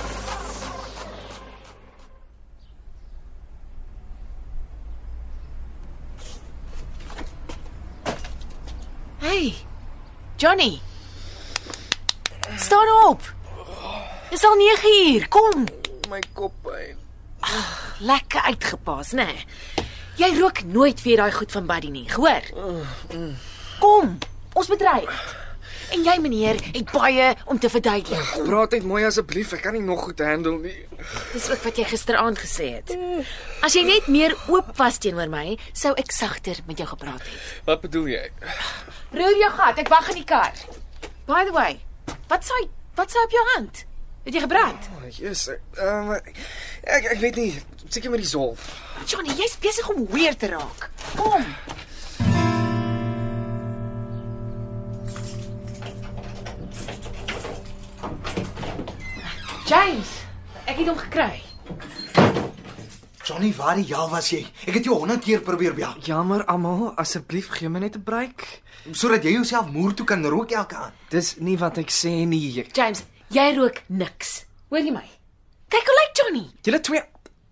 [9.21, 9.55] Hey.
[10.37, 10.81] Johnny.
[12.57, 13.35] Staan op.
[14.31, 15.29] Dis al 9 uur.
[15.29, 15.65] Kom.
[16.09, 16.97] My kop pyn.
[17.99, 19.25] Lekker uitgepas, né?
[19.25, 19.76] Nee.
[20.17, 22.47] Jy rook nooit weer daai goed van Buddy nie, hoor?
[23.79, 24.19] Kom.
[24.57, 25.03] Ons moet ry.
[25.93, 28.31] En jy meneer het baie om te verduidelik.
[28.49, 30.75] Praat net mooi asseblief, ek kan nie nog goed handle nie.
[31.35, 32.95] Dis ook wat jy gisteraand gesê het.
[33.67, 37.53] As jy net meer oop was teenoor my, sou ek sagter met jou gepraat het.
[37.69, 38.25] Wat bedoel jy?
[39.15, 40.57] Roer jou gat, ek wag in die kar.
[41.29, 41.77] By the way,
[42.33, 42.65] wat sê
[42.97, 43.85] wat sê op jou hand?
[44.27, 44.87] Het jy gebrand?
[44.97, 45.61] Oh, Jesus.
[45.79, 46.31] Ehm um,
[46.83, 47.51] ek ek weet nie,
[47.93, 48.57] seker met die sol.
[49.07, 50.91] Johnny, jy's besig om weer te raak.
[51.17, 51.45] Kom.
[59.67, 60.11] James,
[60.65, 61.43] ek het hom gekry.
[63.27, 64.45] Johnny, waar die hel was jy?
[64.71, 65.97] Ek het jou 100 keer probeer bel.
[66.07, 70.51] Jammer almal, asseblief gee my net 'n break sodat jy jouself moer toe kan rook
[70.51, 70.95] elke aand.
[71.11, 72.65] Dis nie wat ek sê nie.
[72.73, 74.45] James, jy rook niks.
[74.71, 75.05] Hoor jy my?
[75.69, 76.47] Kyk hoe lyk Johnny.
[76.63, 77.03] Julle twee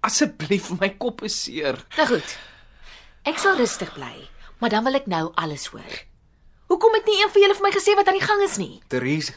[0.04, 1.78] asseblief, my kop is seer.
[1.98, 2.34] Nou goed.
[3.24, 4.12] Ek sal rustig bly,
[4.60, 5.96] maar dan wil ek nou alles hoor.
[6.68, 8.82] Hoekom het nie een van julle vir my gesê wat aan die gang is nie?
[8.92, 9.34] Therese,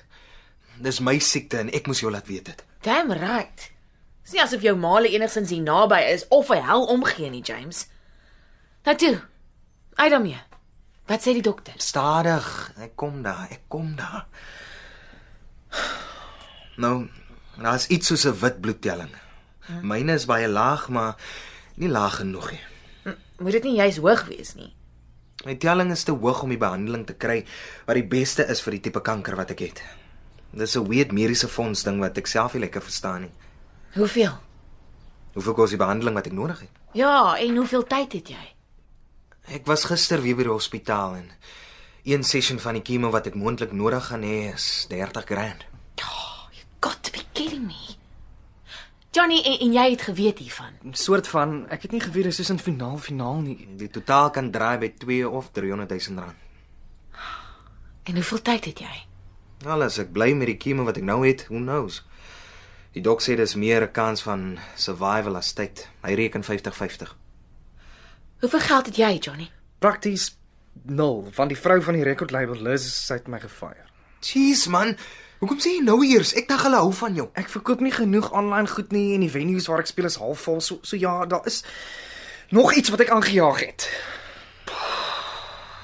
[0.83, 2.63] dis my siekte en ek moes jou laat weet dit.
[2.85, 3.69] Damn right.
[4.23, 7.85] Dis nie asof jou maale enigsins hier naby is of hy hel omgee nie, James.
[8.87, 9.15] Nou toe.
[9.97, 10.39] Uit daarmee.
[11.07, 11.77] Wat sê die dokter?
[11.79, 12.47] Stadig,
[12.83, 14.25] ek kom daar, ek kom daar.
[16.77, 17.07] Nou,
[17.57, 19.13] daar's iets soos 'n wit bloedtelling.
[19.67, 19.87] Hmm.
[19.87, 21.15] Myne is baie laag, maar
[21.75, 22.63] nie laag genoeg nie.
[23.37, 24.73] Moet dit nie juis hoog wees nie.
[25.45, 27.43] My telling is te hoog om die behandeling te kry
[27.85, 29.83] wat die beste is vir die tipe kanker wat ek het.
[30.51, 33.31] Dis 'n weird mediese fonds ding wat ek self nie lekker verstaan nie.
[33.93, 34.39] Hoeveel?
[35.33, 36.69] Hoeveel kos die behandeling wat ek nodig het?
[36.93, 38.53] Ja, en hoeveel tyd het jy?
[39.47, 41.31] Ek was gister weer by die hospitaal en
[42.03, 45.65] een sessie van die chemo wat ek moontlik nodig gaan hê is 30 grand.
[46.01, 47.96] Oh, you got to be kidding me.
[49.17, 50.75] Johnny, en, en jy het geweet hiervan.
[50.93, 53.67] Soort van, ek het nie geweet dis soos 'n finaal finaal nie.
[53.77, 56.35] Die totaal kan draai by 2 of 300 000 rand.
[58.03, 58.95] En hoeveel tyd het jy?
[59.65, 62.05] Al as ek bly met die chemo wat ek nou het, who knows.
[62.93, 65.89] Die dok sê dis meer 'n kans van survival as tyd.
[66.03, 67.15] Hy reken 50-50.
[68.39, 69.49] Hoeveel geld het jy, Johnny?
[69.79, 70.37] Prakties
[70.83, 73.85] nul, van die vrou van die record label Liz het my gefire.
[74.21, 74.95] Jeez man,
[75.39, 76.33] hoekom sê jy nou eers?
[76.33, 77.27] Ek dink hulle hou van jou.
[77.37, 80.61] Ek verkoop nie genoeg aanlyn goed nie en die venues waar ek speel is halfvol.
[80.61, 81.63] So so ja, daar is
[82.49, 83.89] nog iets wat ek aangejaag het.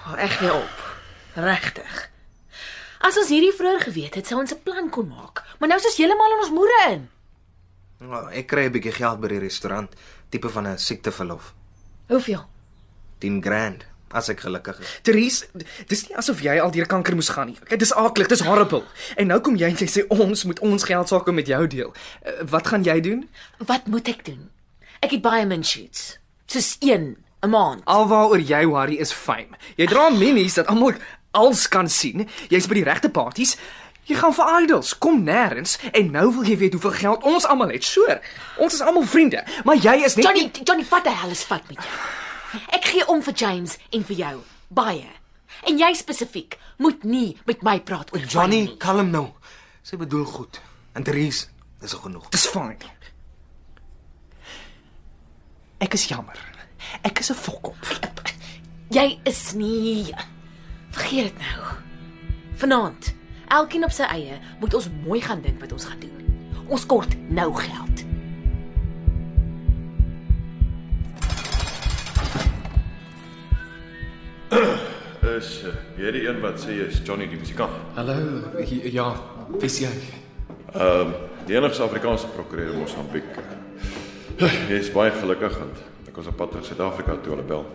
[0.04, 0.80] Oh, ek gee op.
[1.36, 2.10] Regtig.
[3.04, 5.44] As ons hierdie vroeër geweet het, sou ons 'n plan kon maak.
[5.60, 7.10] Maar nou is ons heeltemal in ons moere in.
[8.00, 9.96] Nou, ek kry 'n bietjie geld by die restaurant,
[10.30, 11.54] tipe van 'n siekteverlof.
[12.08, 12.46] Hoeveel?
[13.20, 14.94] 10 grand as ek gelukkig is.
[15.06, 15.50] Therese,
[15.90, 17.58] dis nie asof jy al deur kanker moes gaan nie.
[17.64, 18.84] Okay, dis aaklig, dis horrible.
[19.18, 21.94] En nou kom jy en jy sê ons moet ons geld sake met jou deel.
[22.24, 23.28] Uh, wat gaan jy doen?
[23.58, 24.50] Wat moet ek doen?
[25.04, 26.18] Ek het baie min shoots.
[26.48, 27.82] Soos 1 'n maand.
[27.86, 29.58] Alwaaroor jy worry is fame.
[29.76, 30.94] Jy dra minis dat almal
[31.32, 32.28] als kan sien.
[32.50, 33.58] Jy's by die regte parties.
[34.04, 37.72] Jy gaan vir idols, kom nêrens en nou wil jy weet hoeveel geld ons almal
[37.72, 37.86] het.
[37.88, 38.20] Sure.
[38.60, 41.64] Ons is almal vriende, maar jy is net Johnny, Johnny, wat die hel is vat
[41.70, 41.94] met jou?
[42.70, 44.36] Ek gee om vir James en vir jou.
[44.70, 45.10] Baie.
[45.68, 49.28] En jy spesifiek moet nie met my praat oor Johnny, kalm nou.
[49.84, 50.62] Sy bedoel goed.
[50.94, 51.48] En Therese,
[51.82, 52.30] dis genoeg.
[52.30, 52.78] Dis fyn.
[55.84, 56.40] Ek is jammer.
[57.04, 57.76] Ek is 'n fokkop.
[58.90, 60.14] Jy is nie
[60.94, 61.74] Vergeet dit nou.
[62.62, 63.14] Vanaand,
[63.48, 66.20] elkeen op sy eie, moet ons mooi gaan dink wat ons gaan doen.
[66.70, 67.93] Ons kort nou geld.
[75.34, 75.64] Is
[75.98, 77.74] jy die een wat sê jy is Johnny die musikant?
[77.96, 78.14] Hallo.
[78.94, 79.08] Ja,
[79.62, 79.90] dis jy.
[80.76, 83.40] Ehm uh, die enigste Afrikaanse prokureur in Mosambiek.
[84.38, 87.66] Jy is baie gelukkig want ek was op pad terug Suid-Afrika toe hulle bel.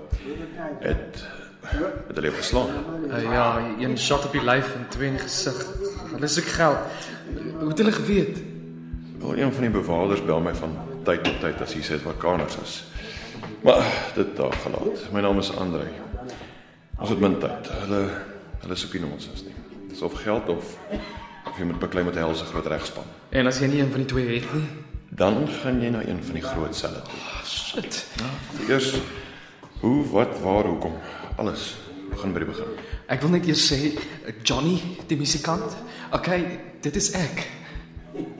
[0.86, 1.20] Het
[1.68, 2.70] het hulle geslaan.
[3.10, 3.46] Uh, ja,
[3.82, 5.58] een shot op die lyf en twee in die gesig.
[6.14, 7.06] Hulle soek geld.
[7.58, 8.42] Hoe het hulle geweet?
[9.18, 12.22] Wel een van die bewakers bel my van tyd tot tyd as hy sê wat
[12.22, 12.82] kaners is.
[13.66, 13.82] Maar
[14.14, 15.08] dit daar gelaat.
[15.12, 15.90] My naam is Andre.
[16.98, 17.68] Ons het min tyd.
[17.84, 18.00] Hulle
[18.64, 19.54] hulle soek nie nonsens nie.
[19.88, 20.74] Dis of geld of
[21.48, 23.04] of jy moet beklei met 'n helse groot regspan.
[23.30, 24.68] En as jy nie een van die twee het nie,
[25.10, 27.44] Dan gaan jy na een van die groot selle toe.
[27.44, 28.06] shit.
[28.68, 28.94] Eers
[29.80, 30.92] hoe, wat, waar, hoekom?
[31.36, 31.76] Alles
[32.10, 32.64] begin by die begin.
[33.08, 33.98] Ek wil net eers sê
[34.42, 35.76] Johnny, die musikant.
[36.12, 37.46] Okay, dit is ek.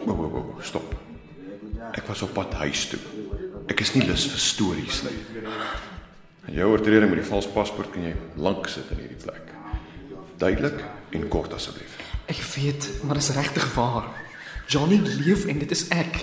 [0.05, 0.95] Wo, wo, wo, wo, stop.
[1.93, 2.99] Ek was op pad huis toe.
[3.69, 5.19] Ek is nie lus vir stories nie.
[6.49, 9.51] En jou oortreding met die vals paspoort kan jy lank sit in hierdie plek.
[10.41, 10.81] Duidelik
[11.13, 11.99] en kort asseblief.
[12.29, 14.09] Ek weet, maar dit is regtig waar.
[14.69, 16.23] Johnny leef en dit is ek.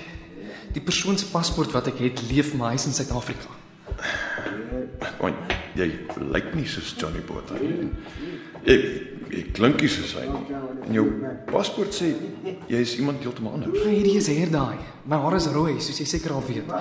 [0.73, 3.53] Die persoon se paspoort wat ek het, leef maar hy's in Suid-Afrika.
[5.21, 5.91] Want jy
[6.33, 7.91] lyk nie soos Johnny Botha nie.
[8.65, 8.75] Jy,
[9.29, 10.61] jy klink nie soos hy nie.
[10.88, 11.05] En jou
[11.51, 12.15] paspoort sê
[12.71, 13.77] jy is iemand heeltemal anders.
[13.85, 14.81] Hierdie is hier daai.
[15.05, 16.73] My hare is rooi, soos jy seker al weet.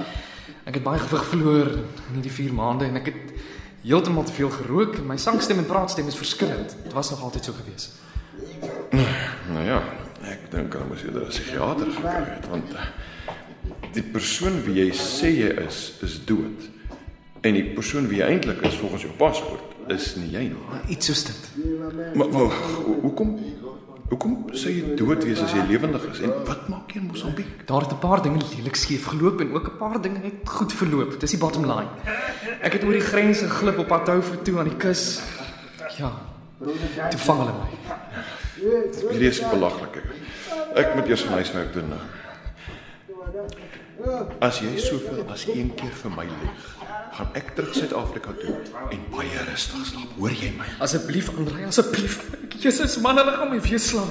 [0.65, 3.33] Ek het baie gewig verloor in hierdie 4 maande en ek het
[3.85, 6.77] heeltemal te veel gerook en my sangstem en praatstem is verskillend.
[6.85, 7.91] Dit was nog altyd so gewees.
[9.53, 9.83] Nou ja,
[10.25, 12.87] ek dink hulle moes eerder 'n psigiater gekry het want eh,
[13.93, 16.71] die persoon wie jy sê jy is, is dood.
[17.45, 20.81] En die persoon wie jy eintlik is volgens jou paspoort is nie jy nie.
[20.89, 21.51] Iets soos dit.
[22.15, 23.39] Maar, maar ho- hoekom
[24.11, 26.21] hoekom sê jy dood wees as jy lewendig is?
[26.27, 27.67] En wat maak jy in Mosambiek?
[27.67, 30.73] Daar het 'n paar dinge lelik skeef geloop en ook 'n paar dinge het goed
[30.73, 31.21] verloop.
[31.21, 31.89] Dis die bottom line.
[32.61, 35.21] Ek het oor die grens geglip op pad Houver toe aan die kus.
[35.99, 36.13] Ja.
[37.11, 37.69] Toe vang hulle my.
[39.11, 40.03] Hierdie is belaglik.
[40.75, 41.89] Ek moet eers van huiswerk doen.
[41.89, 42.01] nou.
[44.41, 46.77] As jy soveel as een keer vir my lieg,
[47.15, 48.55] gaan ek terug Suid-Afrika toe
[48.91, 50.15] en baie rustig slaap.
[50.19, 50.67] Hoor jy my?
[50.83, 52.19] Asseblief, Andrei, asseblief.
[52.65, 54.11] Jesus, man, hulle gaan my weer slaan.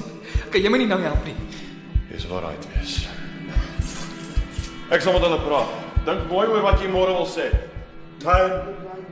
[0.52, 1.36] Kan jy my nie nou help nie?
[2.08, 2.96] Dis waar hy wees.
[4.94, 5.76] Ek sal met hulle praat.
[6.04, 7.50] Dink mooi oor wat jy môre wil sê.
[8.24, 9.03] Time.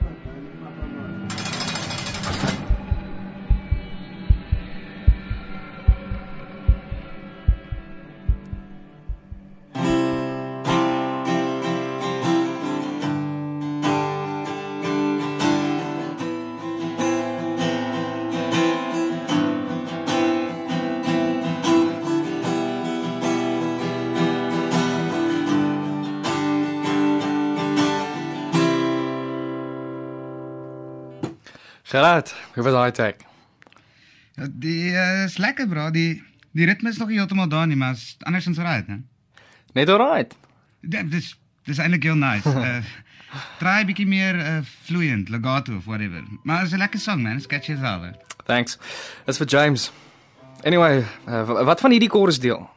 [31.93, 33.15] Gerard, hoe was daai tag?
[34.39, 36.23] Ja, die uh, is lekker bro, die
[36.57, 38.97] die ritme is nog heeltemal daar nie, maar is andersins right, hè.
[39.77, 40.35] Net alright.
[40.81, 41.35] Ja, dis
[41.69, 42.49] dis eintlik heel nice.
[42.49, 42.81] Uh
[43.63, 46.21] try bietjie meer uh, fluent, legato of whatever.
[46.45, 48.03] Maar is 'n lekker song man, sketchy as al.
[48.03, 48.11] hè.
[48.45, 48.79] Thanks.
[49.25, 49.91] Dis vir James.
[50.65, 52.69] Anyway, uh, wa- wat van hierdie chorus deel?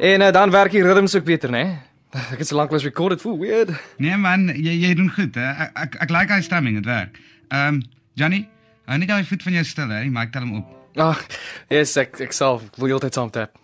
[0.00, 1.64] En uh, dan werk die rhythms ook beter, né?
[2.10, 3.70] Ek het so lank lank record it, voel weird.
[4.00, 5.50] Nee man, jy jy doen goed, hè.
[5.66, 7.18] Ek ek, ek like hy stemming, dit werk.
[7.52, 7.82] Ehm um,
[8.16, 8.40] Johnny,
[8.88, 9.98] hou net daai voet van jou stil, hè.
[10.08, 10.70] Maar ek tel hom op.
[11.04, 11.20] Ag,
[11.68, 13.60] yes, ek ek sal wil altyd saam tap.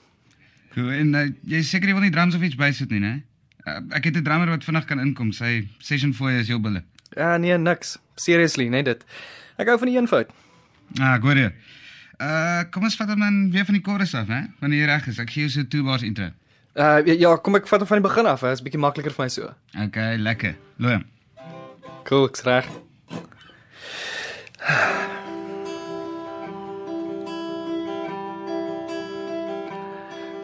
[0.75, 3.14] Goed, en uh, jy seker jy wil nie drums of iets bysit nie, né?
[3.64, 5.33] Uh, ek het 'n drummer wat vinnig kan inkom.
[5.33, 6.85] Sy session fooi is jou bulle.
[7.16, 7.96] Ja, nee, niks.
[8.20, 9.09] Seriously, net dit.
[9.57, 10.37] Ek hou van die eenvoud.
[11.01, 11.40] Ah, goed.
[11.40, 11.53] hier.
[12.16, 14.42] Uh kom ons vat hom dan weer van die chorus af, hè?
[14.62, 15.18] Wanneer jy reg is.
[15.20, 16.31] Ek gee jou so 2 bars intro.
[16.76, 18.55] Uh ja, kom ek vat hom van die begin af, hè.
[18.57, 19.52] Is bietjie makliker vir my so.
[19.87, 20.57] Okay, lekker.
[20.81, 21.05] Looi hom.
[22.09, 22.68] Cool, ek's reg.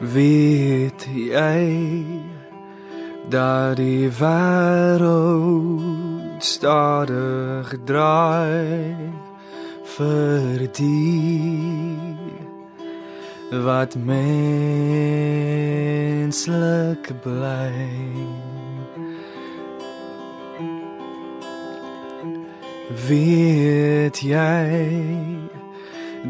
[0.02, 2.04] Weet jy
[3.30, 5.80] dat die wêreld
[6.42, 9.12] stadig draai
[9.96, 12.16] vir die
[13.64, 14.32] wat menslik
[17.22, 17.72] bly
[23.08, 24.68] Weet jy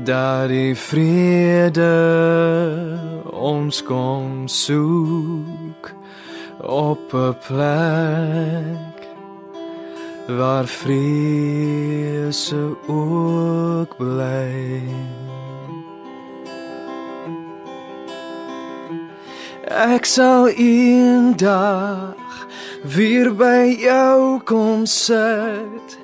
[0.07, 1.95] dat die vrede
[3.31, 5.95] ons kom soek
[6.59, 8.92] op 'n plek
[10.27, 14.83] waar vrese ook bly.
[19.67, 22.47] Ek sal eendag
[22.83, 25.99] weer by jou kom sit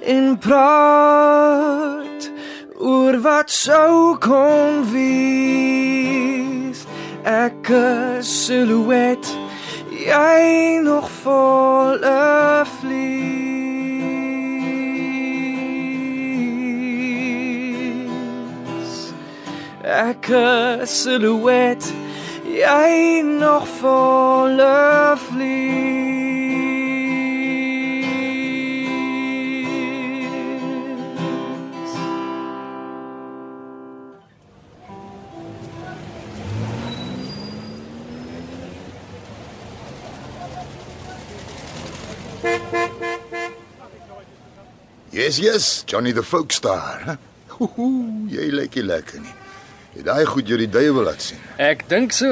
[0.00, 2.30] en praat
[2.78, 6.86] oor wat sou kon wees.
[7.28, 9.26] Ek is silhouet,
[9.92, 13.27] jy nog volle vlees.
[19.88, 21.80] Ek is silhouet,
[22.44, 25.96] jy nog volle vlees.
[45.10, 47.00] Yes, yes, Johnny the folk star.
[47.04, 47.14] hè?
[47.64, 49.47] Ooh, jy lyk nie lekker nie.
[49.96, 51.40] Jy daai goed jy die duiwel laat sien.
[51.56, 52.28] Ek dink so.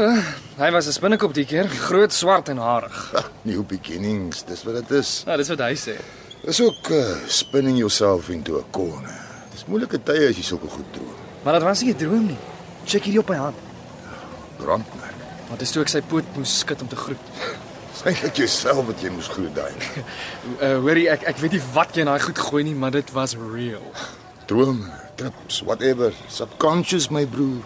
[0.58, 3.12] Hy was 'n spinnekop die keer, groot, swart en harig.
[3.44, 5.22] New beginnings, dis wat dit is.
[5.26, 5.96] Ja, dis wat hy sê.
[6.44, 9.16] Dis ook uh, spinning yourself into a corner.
[9.52, 11.14] Dis moeilike tye as jy sulke goed droom.
[11.44, 12.38] Maar dit was nie 'n droom nie.
[12.84, 13.56] Check hierdie op my hand.
[14.58, 15.14] Brandmerk.
[15.48, 17.24] Want dis toe ek sy poot moes skud om te groet.
[17.96, 19.72] Dis eintlik jouself wat jy moes groet daai.
[20.60, 23.12] Uh hoorie, ek ek weet nie wat jy in daai goed gooi nie, maar dit
[23.12, 23.82] was real.
[24.46, 26.12] Drome, trips, whatever.
[26.28, 27.64] Subconscious my broer.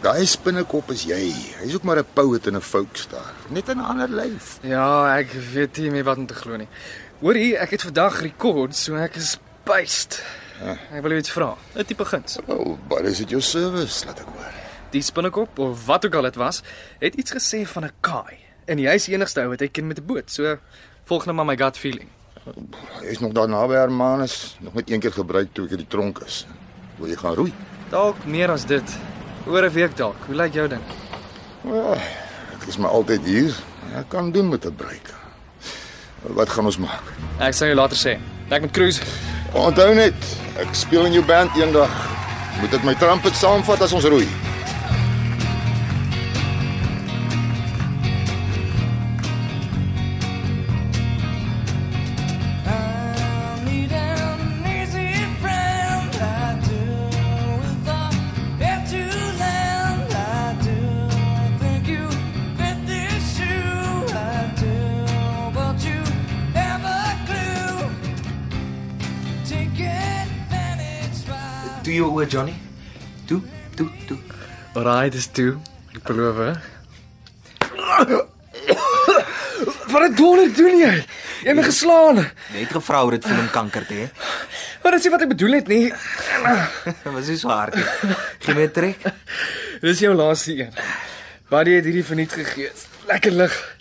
[0.00, 1.28] Daai spinnekop is jy.
[1.60, 3.32] Hy's ook maar 'n poet en 'n folk star.
[3.48, 4.58] Net 'n ander lyf.
[4.62, 6.68] Ja, ek weet nie meer wat om te glo nie.
[7.20, 10.22] Hoorie, ek het vandag rekord, so ek is based.
[10.60, 10.76] Ja.
[10.92, 11.56] Ek wil iets vra.
[11.74, 12.38] 'n Tipe guns.
[12.46, 14.06] Oh, but is it your service?
[14.06, 14.52] Laat ek hoor.
[14.90, 16.62] Die spinnekop of wat ook al dit was,
[16.98, 18.38] het iets gesê van 'n kaai.
[18.64, 20.30] En jy is die enigste ou wat ek ken met 'n boot.
[20.30, 20.58] So
[21.04, 22.08] volg nou maar my gut feeling.
[23.02, 26.20] Hy's nog daar naby Hermanus, nog net een keer gebruik toe ek in die tronk
[26.26, 26.44] is.
[26.98, 27.52] Wil jy gaan roei?
[27.90, 28.96] Dalk meer as dit.
[29.46, 30.16] Oor 'n week dalk.
[30.26, 30.82] Hoe lyk jou ding?
[31.64, 31.94] Ja,
[32.54, 33.54] ek is maar altyd hier.
[33.94, 35.14] Ek kan doen met 'n breek.
[36.22, 37.02] Wat gaan ons maak?
[37.38, 38.18] Ek sal jou later sê.
[38.50, 39.00] Ek met cruise.
[39.52, 40.14] Onthou net,
[40.56, 41.90] ek speel in jou band eendag.
[42.60, 44.28] Moet ek my trumpet saamvat as ons roei?
[74.96, 75.58] Alraai, dis toe.
[75.92, 76.38] Ek beloof.
[76.40, 76.52] hè.
[79.92, 80.94] Wat 'n donder doen jy?
[81.44, 82.16] Jy het my geslaan.
[82.52, 84.06] Jy het gevra hoe dit voel om kanker te hê.
[84.82, 85.92] Maar dis nie wat ek bedoel het nie.
[87.14, 87.84] Was nie so hard nie.
[88.40, 88.98] Gee my 'n trek.
[89.84, 90.72] Dis jou laaste een.
[91.52, 92.72] Wat jy het hierdie verniet gegee.
[93.06, 93.76] Lekker lig.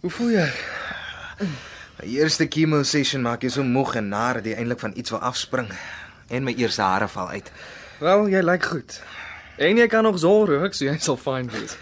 [0.00, 0.50] Hoe voel jy?
[1.98, 5.10] My eerste chemo session maak jy so moeg en nar dat jy eintlik van iets
[5.10, 5.66] wil afspring
[6.30, 7.50] en my eerste hare val uit.
[7.98, 9.02] Wel, jy lyk goed.
[9.62, 11.76] En jy kan nog sorg, so jy sal fyn wees.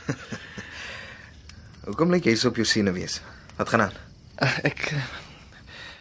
[1.88, 3.20] Hoekom lyk jy so op jou siene wees?
[3.56, 3.94] Wat gaan aan?
[4.68, 4.90] Ek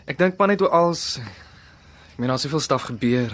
[0.09, 3.31] ek dink maar net oor als ek meen daar's soveel staf gebeur.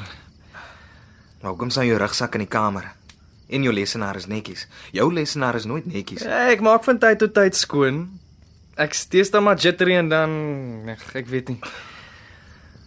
[1.42, 2.92] Maar hoekom staan jou rugsak in die kamer?
[3.50, 4.66] En jou lesenaar is netjies.
[4.94, 6.26] Jou lesenaar is nooit netjies.
[6.26, 8.04] Ek maak van tyd tot tyd skoon.
[8.82, 10.36] Ek steeds dan maar jittery en dan
[10.94, 11.60] ek, ek weet nie.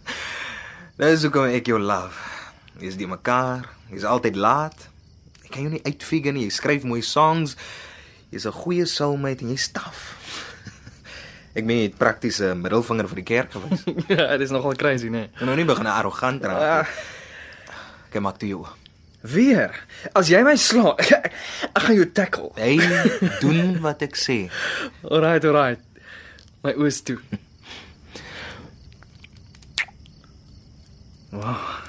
[0.99, 2.15] Dis hoekom ek jou love.
[2.79, 4.87] Jy's die mekaar, jy's altyd laat.
[5.49, 6.45] Ek kan jou nie uitfigure nie.
[6.45, 7.55] Jy skryf mooi songs.
[8.29, 10.13] Jy's 'n goeie soulmate en jy's taaf.
[11.57, 13.81] Ek meen jy het praktiese middelvinger vir die kerk gewys.
[14.13, 15.31] ja, dit is nogal crazy, né?
[15.39, 16.85] Jy nou nie begin arrogant raak.
[16.85, 17.73] nie.
[18.13, 18.61] Kyk maak toe jou.
[19.25, 19.73] Weer.
[20.13, 21.33] As jy my slaan, ek,
[21.73, 22.51] ek gaan jou tackle.
[22.55, 22.77] Hey,
[23.41, 24.45] doen wat ek sê.
[25.01, 25.81] Alright, alright.
[26.61, 27.17] My oë is toe.
[31.33, 31.81] Wow.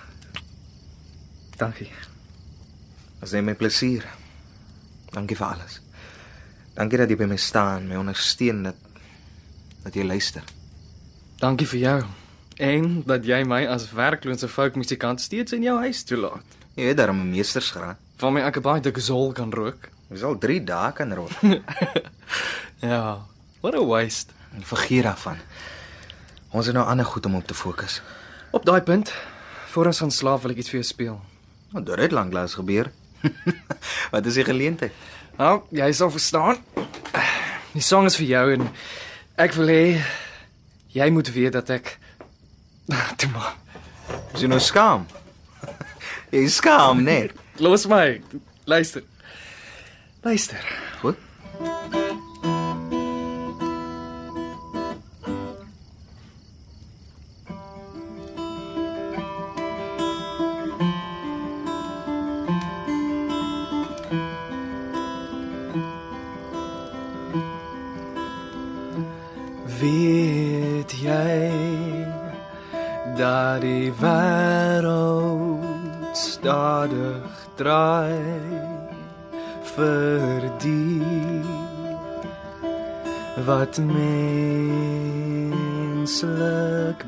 [1.60, 1.92] Dankie.
[3.20, 4.06] Was net my plesier.
[5.12, 5.80] Dankie vir alles.
[6.74, 8.76] Dankie dat jy by my staan, my ondersteun dat
[9.84, 10.44] dat jy luister.
[11.40, 11.98] Dankie vir jou.
[12.60, 16.58] En dat jy my as werklose folkmusikant steeds in jou huis toelaat.
[16.76, 17.96] Jy het daarom 'n meestersgraad.
[18.16, 19.88] Van my ek 'n baie dikke zol kan rook.
[20.08, 21.32] Dis al 3 dae kan rook.
[22.80, 23.26] ja.
[23.60, 24.32] What a waste.
[24.54, 25.36] En vergeet daarvan.
[26.50, 28.02] Ons het nou ander goed om op te fokus.
[28.50, 29.12] Op daai punt,
[29.66, 31.20] voor ons gaan slaap wil ek iets vir jou speel.
[31.70, 32.90] Want dit het lanklaas gebeur.
[34.12, 34.92] Wat is die geleentheid?
[35.38, 36.60] Nou, jy sal verstaan.
[37.72, 38.66] Die song is vir jou en
[39.40, 39.84] ek wil hê
[40.92, 41.96] jy moet weet dat ek
[43.18, 43.54] Toe maar.
[44.34, 45.06] Is jy nou skaam?
[46.34, 47.30] Jy is skaam, nee.
[47.62, 48.20] Los my.
[48.70, 49.02] Luister.
[50.26, 50.66] Luister.
[51.02, 51.99] Goed.
[73.20, 75.60] Dat die wêreld
[76.16, 78.24] stadig draai
[79.74, 81.44] vir die
[83.44, 84.30] wat menslik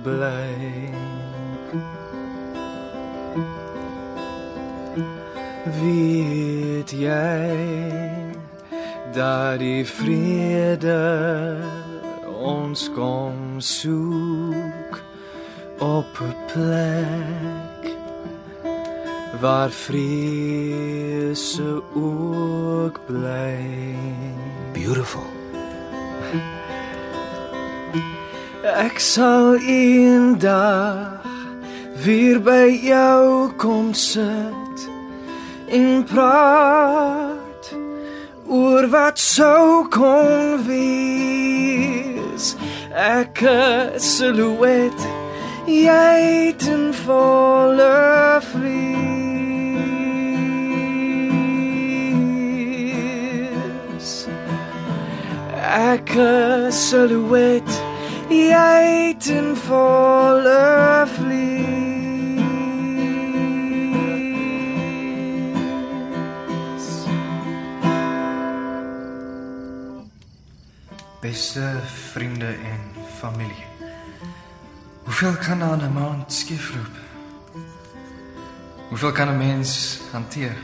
[0.04, 0.52] bly.
[5.80, 7.56] Weet jy
[9.16, 11.00] dat die vrede
[12.52, 14.81] ons kom soek
[15.78, 17.96] op 'n plek
[19.40, 21.02] waar vrese
[21.94, 23.58] ook bly.
[24.72, 25.30] Beautiful.
[28.62, 31.26] Ek sal eendag
[32.04, 34.88] weer by jou kom sit
[35.68, 37.74] en praat
[38.46, 42.54] oor wat sou kon wees.
[42.94, 45.21] Ek 'n silhouet
[45.66, 48.82] jy ten volle vlees.
[55.62, 57.70] Ek 'n silhouet
[58.28, 61.52] jy ten volle vlees.
[71.20, 71.80] Beste
[72.12, 72.80] vriende en
[73.20, 73.71] familie.
[75.22, 76.96] Hoeveel kan aan 'n maand skiefloop?
[78.88, 80.56] Hoeveel kan 'n mens hanteer?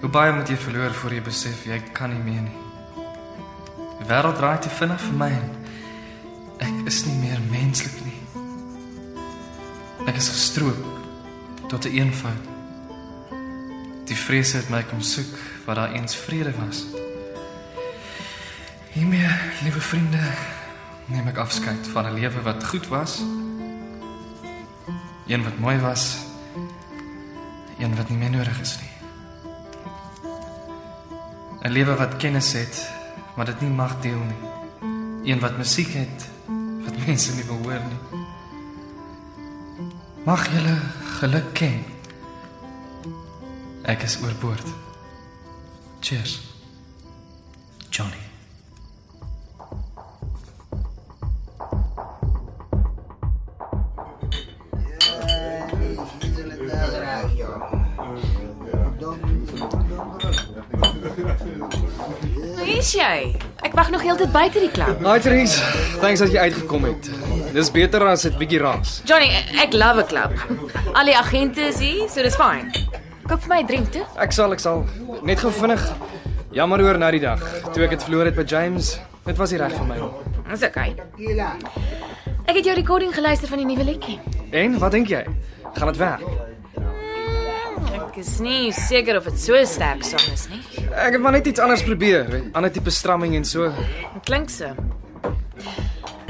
[0.00, 2.58] Hoe baie moet jy verloor voor jy besef jy kan nie meer nie?
[3.98, 5.32] Die wêreld draai te vinnig vir my
[6.58, 8.20] ek is nie meer menslik nie.
[10.06, 10.86] Ek is gestroop
[11.68, 12.44] tot 'n eenvoud.
[14.04, 16.84] Die vrese het my kom soek waar daar eens vrede was.
[18.92, 19.30] Hiermee,
[19.62, 20.22] liewe vriende,
[21.08, 23.22] neem ek afskeid van 'n lewe wat goed was.
[25.26, 26.18] Een wat mooi was.
[27.78, 28.92] Een wat nie meer nodig is nie.
[31.62, 32.90] 'n Lewe wat kennis het,
[33.36, 35.32] maar dit nie mag deel nie.
[35.32, 36.28] Een wat musiek het
[36.84, 38.26] wat mense nie wil hoor nie.
[40.24, 40.76] Mag julle
[41.18, 41.84] geluk ken.
[43.82, 44.66] Ek is oorboord.
[46.00, 46.40] Cheers.
[47.90, 48.27] Johnny.
[62.68, 63.30] Wie is jy?
[63.64, 64.98] Ek wag nog heeltyd buite die klub.
[65.00, 65.62] Hi Therese,
[66.02, 67.06] thanks dat jy uitgekom het.
[67.54, 68.98] Dis beter as dit bietjie raas.
[69.08, 70.34] Johnny, ek love 'n klub.
[70.92, 72.68] Al die agente is hier, so dis fyn.
[73.24, 74.04] Koop vir my 'n drink toe.
[74.20, 74.84] Ek sal, ek sal
[75.22, 75.80] net gou vinnig.
[76.52, 77.40] Jammer oor nou die dag.
[77.72, 80.12] Toe ek dit verloor het by James, dit was nie reg vir my nie.
[80.50, 80.94] Dis okay.
[82.44, 84.20] Ek het jou recording geluister van die nuwe liedjie.
[84.52, 85.24] En wat dink jy?
[85.72, 86.47] Gaan dit werk?
[88.18, 90.58] Is nie seker of dit so sterk song is nie.
[90.90, 93.68] Ek het maar net iets anders probeer, weet, ander tipe stramming en so.
[94.26, 94.72] Klink so.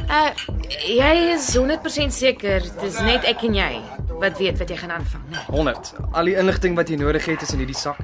[0.09, 0.29] Uh
[0.85, 3.71] jy is 100% seker dis net ek en jy
[4.21, 5.41] wat weet wat jy gaan aanvang, né?
[5.49, 5.95] 100.
[6.13, 8.01] Al die inligting wat jy nodig het is in hierdie sak.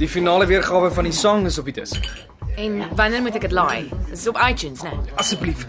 [0.00, 2.10] Die finale weergawe van die song is op die disk.
[2.58, 3.86] En wanneer moet ek dit laai?
[4.10, 4.96] Dis op iTunes, né?
[5.22, 5.68] Asseblief.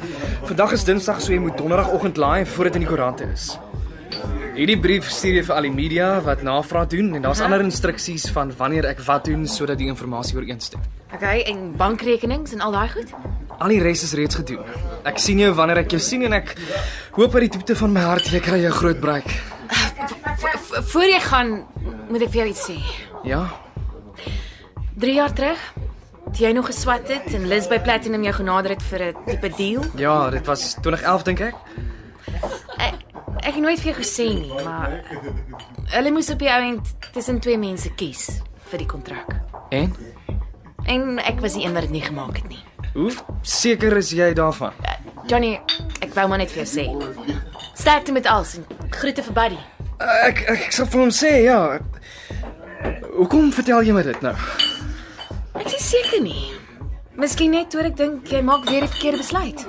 [0.49, 3.51] Vandag is Dinsdag, so jy moet Donderdagoggend laai voordat dit in die koerante is.
[4.51, 7.47] Hierdie brief stuur jy vir al die media wat navraag doen en daar's Aha.
[7.47, 10.81] ander instruksies van wanneer ek wat doen sodat die inligting ooreenstem.
[11.15, 13.13] Okay, en bankrekenings en al daai goed?
[13.63, 14.59] Al die res is reeds gedoen.
[15.07, 16.51] Ek sien jou wanneer ek jou sien en ek
[17.15, 19.29] hoop uit die diepte van my hart jy kry 'n groot breek.
[20.91, 21.65] Voor jy gaan,
[22.09, 22.77] moet ek vir jou iets sê.
[23.23, 23.47] Ja?
[24.99, 25.59] 3 jaar terug,
[26.33, 29.49] toe jy nog geswat het en Liz by Platinum jou genader het vir 'n tipe
[29.55, 29.83] deal.
[29.95, 31.55] Ja, dit was 2011 dink ek.
[32.77, 32.95] Ek,
[33.41, 34.97] ek het nooit vir jou gesê nie, maar
[35.95, 38.27] hulle moes op die ouend tussen twee mense kies
[38.71, 39.35] vir die kontrak.
[39.71, 39.93] En
[40.89, 42.63] En ek was die een wat dit nie gemaak het nie.
[42.93, 43.11] hoe
[43.43, 44.73] seker is jy daarvan?
[45.29, 45.59] Johnny,
[46.01, 46.85] ek wou maar net vir jou sê.
[47.77, 49.59] Sterkte met alles en groete vir Buddy.
[50.25, 51.79] Ek ek, ek sal vir hom sê, ja.
[53.13, 54.33] Hoekom vertel jy my dit nou?
[55.61, 56.49] Ek is seker nie.
[57.21, 59.61] Miskien net toe ek dink jy maak weer die verkeerde besluit.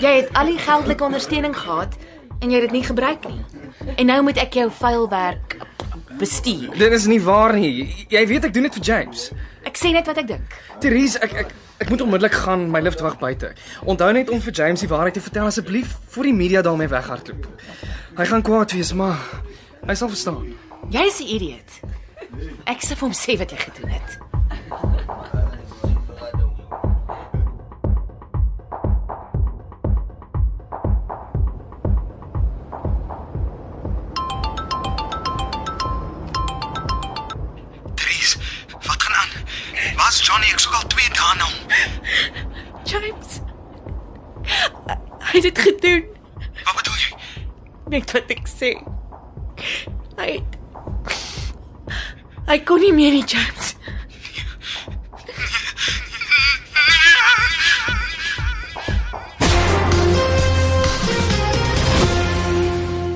[0.00, 1.96] Jy het al die geldelike ondersteuning gehad
[2.40, 3.42] en jy het dit nie gebruik nie.
[3.96, 5.58] En nou moet ek jou vuil werk
[6.20, 6.70] bestuur.
[6.78, 8.06] Dit is nie waar nie.
[8.08, 9.26] Jy weet ek doen dit vir James.
[9.68, 10.56] Ek sê net wat ek dink.
[10.80, 13.54] Therese, ek ek ek moet onmiddellik gaan, my lift wag buite.
[13.88, 17.46] Onthou net om vir James die waarheid te vertel asseblief voor die media daarmee weghardloop.
[18.18, 19.16] Hy gaan kwaad wees, maar
[19.88, 20.52] hy sal verstaan.
[20.92, 21.70] Jy's 'n idioot.
[22.64, 25.39] Ek sê vir hom sê wat jy gedoen het.
[45.30, 46.06] Hy het dit gedoen.
[46.64, 47.10] Wat bedoel jy?
[47.94, 48.74] Net wat ek sê.
[50.18, 50.40] Hy
[52.50, 53.76] Hy kon nie meer nie, James.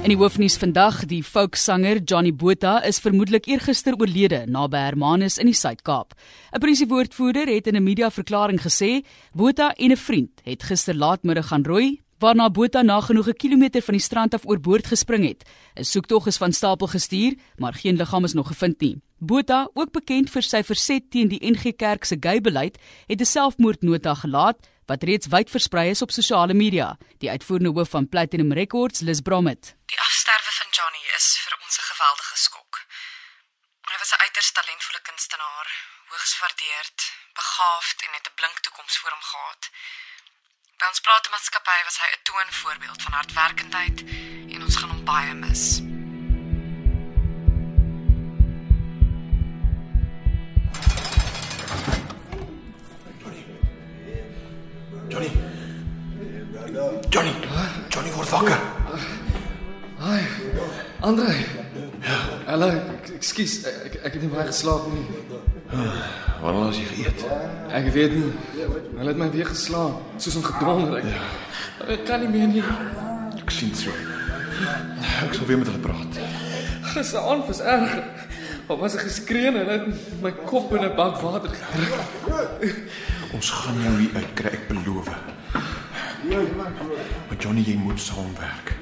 [0.05, 5.51] In die hoofnuus vandag, die folksanger Johnny Botha is vermoedelik eergister oorlede naby Hermanus in
[5.51, 6.15] die Suid-Kaap.
[6.53, 9.03] 'n Polisiewoordvoerder het in 'n media-verklaring gesê
[9.33, 13.95] Botha en 'n vriend het gister laatmiddag gaan roei waarna Botha nagenoeg 'n kilometer van
[13.95, 15.45] die strand af oorboord gespring het.
[15.75, 19.03] 'n Soektog is van stapel gestuur, maar geen liggaam is nog gevind nie.
[19.19, 24.15] Botha, ook bekend vir sy verset teen die NG Kerk se gay-beleid, het 'n selfmoordnota
[24.15, 26.97] gelaat wat reeds wyd versprei is op sosiale media.
[27.19, 29.75] Die uitvoerende hoof van Platinum Records, Liz Bromit.
[29.93, 32.73] Die afsterwe van Johnny is vir ons 'n geweldige skok.
[33.91, 35.69] Hy was 'n uiters talentvolle kunstenaar,
[36.11, 36.99] hoogs gewaardeerd,
[37.41, 39.62] begaafd en het 'n blink toekoms voor hom gehad.
[40.81, 43.99] By ons platenmaatskappy was hy 'n toonvoorbeeld van hardwerkendheid
[44.55, 45.64] en ons gaan hom baie mis.
[55.09, 55.31] Johnny.
[57.09, 57.35] Johnny.
[57.89, 58.59] Johnny word wakker.
[59.99, 60.20] Hi.
[61.01, 61.74] Andre.
[62.05, 62.17] Ja.
[62.47, 65.05] Hallo, ek- ekskuus, ek ek het nie baie geslaap nie.
[66.43, 67.23] Wanneer was jy geëet?
[67.73, 68.33] Ek weet nie.
[68.99, 70.99] Hulle het my weer geslaan, soos 'n gedonder.
[70.99, 72.65] Ek, ek kan nie meer nie.
[73.41, 73.91] Ek sien so.
[75.25, 76.19] Ek sal weer met hulle praat.
[76.95, 77.93] Gisteraand was erg.
[78.69, 82.01] Daar was 'n geskree en hulle het my kop in 'n bak water gedruk.
[83.33, 85.09] Ons gaan jou hier uitkry, ek beloof.
[86.29, 88.72] Maar Johnny, jy moet saamwerk.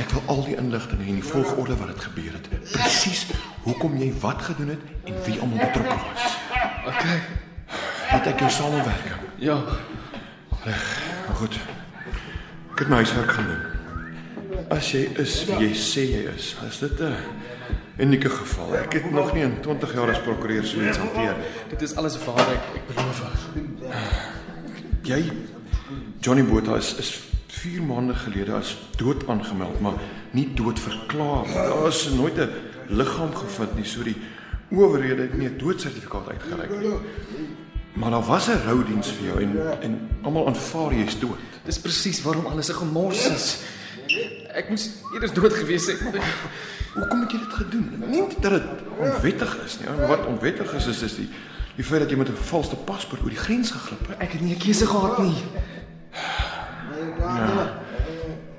[0.00, 2.48] Ek wil al die inligting hê in die volgorde wat dit gebeur het.
[2.72, 3.26] Presies
[3.66, 6.38] hoekom jy wat gedoen het en wie almal betrokke was.
[6.86, 7.18] Okay.
[8.08, 9.26] Het ek jou samewerking?
[9.44, 9.58] Ja.
[10.64, 10.86] Reg.
[11.26, 11.58] Maar goed.
[12.72, 14.64] Ek het my huiswerk gaan doen.
[14.72, 17.14] As jy is wie jy sê jy is, is dit 'n
[17.98, 18.76] unieke geval.
[18.76, 21.36] Ek het nog nie in 20 jaar as prokureur so iets hanteer.
[21.68, 23.22] Dit is alles waar ek ek beloof.
[25.02, 25.32] Jy
[26.20, 29.94] Johnny Botha is is 4 maande gelede as dood aangemeld, maar
[30.30, 31.54] nie dood verklaar nie.
[31.54, 32.50] Daar is nooit 'n
[32.88, 34.16] liggaam gevind nie, so die
[34.70, 36.94] owerhede het nie 'n doodsertifikaat uitgereik nie.
[37.92, 41.38] Maar daar was 'n roudiens vir jou en en almal aanvaar jy's dood.
[41.64, 43.58] Dis presies waarom alles 'n gemors is.
[44.54, 46.00] Ek moes eers dood gewees het.
[46.94, 48.04] Hoekom het jy dit gedoen?
[48.08, 48.62] Nie dat dit
[48.98, 50.06] onwettig is nie.
[50.06, 51.28] Wat onwettig is is is die
[51.76, 54.18] die feit dat jy met 'n valse paspoort oor die grens geglip het.
[54.18, 55.36] Ek het nie 'n keuse gehad nie.
[57.18, 57.80] Ja.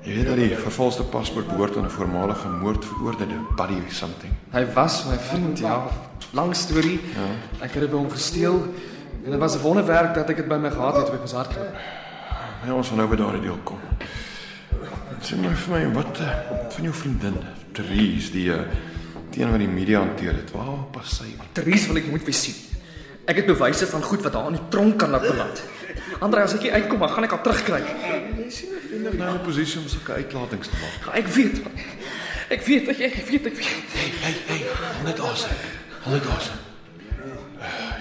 [0.02, 4.32] Jy weet dat die vervalste paspoort behoort aan 'n voormalige moordveroordeelde, Buddy something.
[4.50, 5.86] Hy was my vriend, ja.
[6.32, 7.00] Lang storie.
[7.14, 7.64] Ja.
[7.64, 8.62] Ek het dit by hom gesteel
[9.24, 11.52] en dit was 'n wonderwerk dat ek dit by my gehad het op my hart
[11.52, 11.68] gekry.
[12.66, 13.78] Ja, ons gaan nou by daardie deel kom.
[15.20, 16.28] Sê maar vir my wat uh,
[16.68, 17.36] van jou vriendin,
[17.72, 18.60] Therese, die uh,
[19.30, 20.50] die een wat die media hanteer het.
[20.50, 21.36] Waar pas sy?
[21.52, 22.54] Therese wil ek moet weer sien.
[23.24, 25.62] Ek het bewyse van goed wat haar in die tronk kan laat beland.
[26.20, 27.80] Andre, as ek hier uitkom, dan gaan ek haar terugkry.
[27.80, 31.14] Jy sien ek vind nou 'n posisie om sulke uitlatings te maak.
[31.16, 31.60] Ek weet.
[32.50, 33.86] Ek weet, ek, ek weet, ek weet.
[33.94, 35.50] Hey, hey, hey, hou net asem.
[36.04, 36.58] Hou net asem.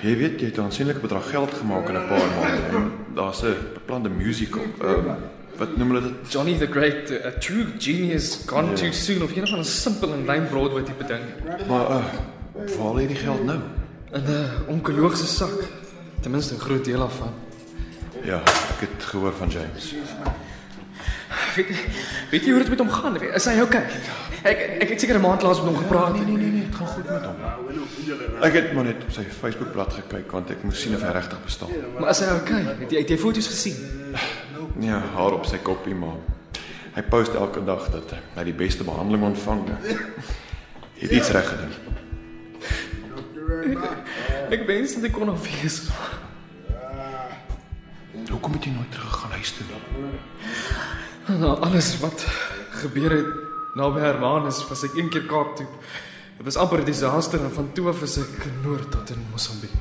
[0.03, 3.55] Jy weet jy het 'n aansienlike bedrag geld gemaak in 'n paar maande daar's 'n
[3.73, 4.63] beplande musical.
[4.81, 5.13] Uh,
[5.57, 6.31] wat noem hulle dit?
[6.31, 8.75] Johnny the Great, a true genius gone Ja.
[8.75, 11.23] too soon of een van 'n simpel en lyn Broadway tipe ding.
[11.67, 12.03] Maar uh,
[12.77, 13.59] waar lê die geld nou?
[14.13, 15.51] In 'n onkologiese sak.
[16.21, 17.33] Ten minste 'n groot deel daarvan.
[18.23, 19.93] Ja, ek het gehoor van James.
[21.55, 21.67] Weet,
[22.31, 23.21] weet jy hoe dit met hom gaan?
[23.21, 23.83] Is hy okay?
[24.47, 26.13] Ek ek het seker 'n maand laas met hom gepraat.
[26.13, 27.35] Nee nee nee, nee, dit gaan goed met hom.
[28.41, 31.43] Ek het maar net op sy Facebookblad gekyk want ek moes sien of hy regtig
[31.43, 31.69] bestaan.
[31.99, 32.63] Maar is hy okay?
[32.79, 33.75] Het jy het jy foto's gesien?
[34.79, 36.19] Ja, haar op sy koppie maar.
[36.95, 39.67] Hy post elke dag dat hy die beste behandeling ontvang.
[39.69, 41.73] Hy het iets reg gedoen.
[44.49, 45.83] Ek wens dit ek kon nog wees.
[48.27, 51.39] Hoekom het jy nooit teruggegaan huis toe nie.
[51.39, 52.25] Nou alles wat
[52.81, 53.27] gebeur het
[53.77, 55.67] naby Hermanus was ek een keer Kaap toe.
[56.37, 59.71] Dit was amper 'n disaster en van toe af is ek noord tot in Mosambiek.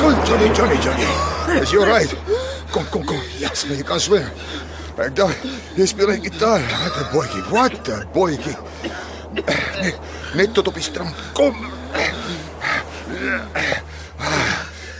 [0.00, 1.06] Kom, Johnny, Johnny, Johnny.
[1.60, 2.14] Is jy reg?
[2.70, 3.20] Kom, kom, kom.
[3.38, 4.24] Ja, yes, jy kan swem.
[5.00, 5.36] Ek dink
[5.76, 6.60] jy speel 'n gitaar.
[6.60, 7.42] Wat 'n boetjie.
[7.50, 8.56] Wat 'n boetjie.
[9.32, 9.98] Net,
[10.34, 11.14] net tot op die strand.
[11.32, 11.56] Kom.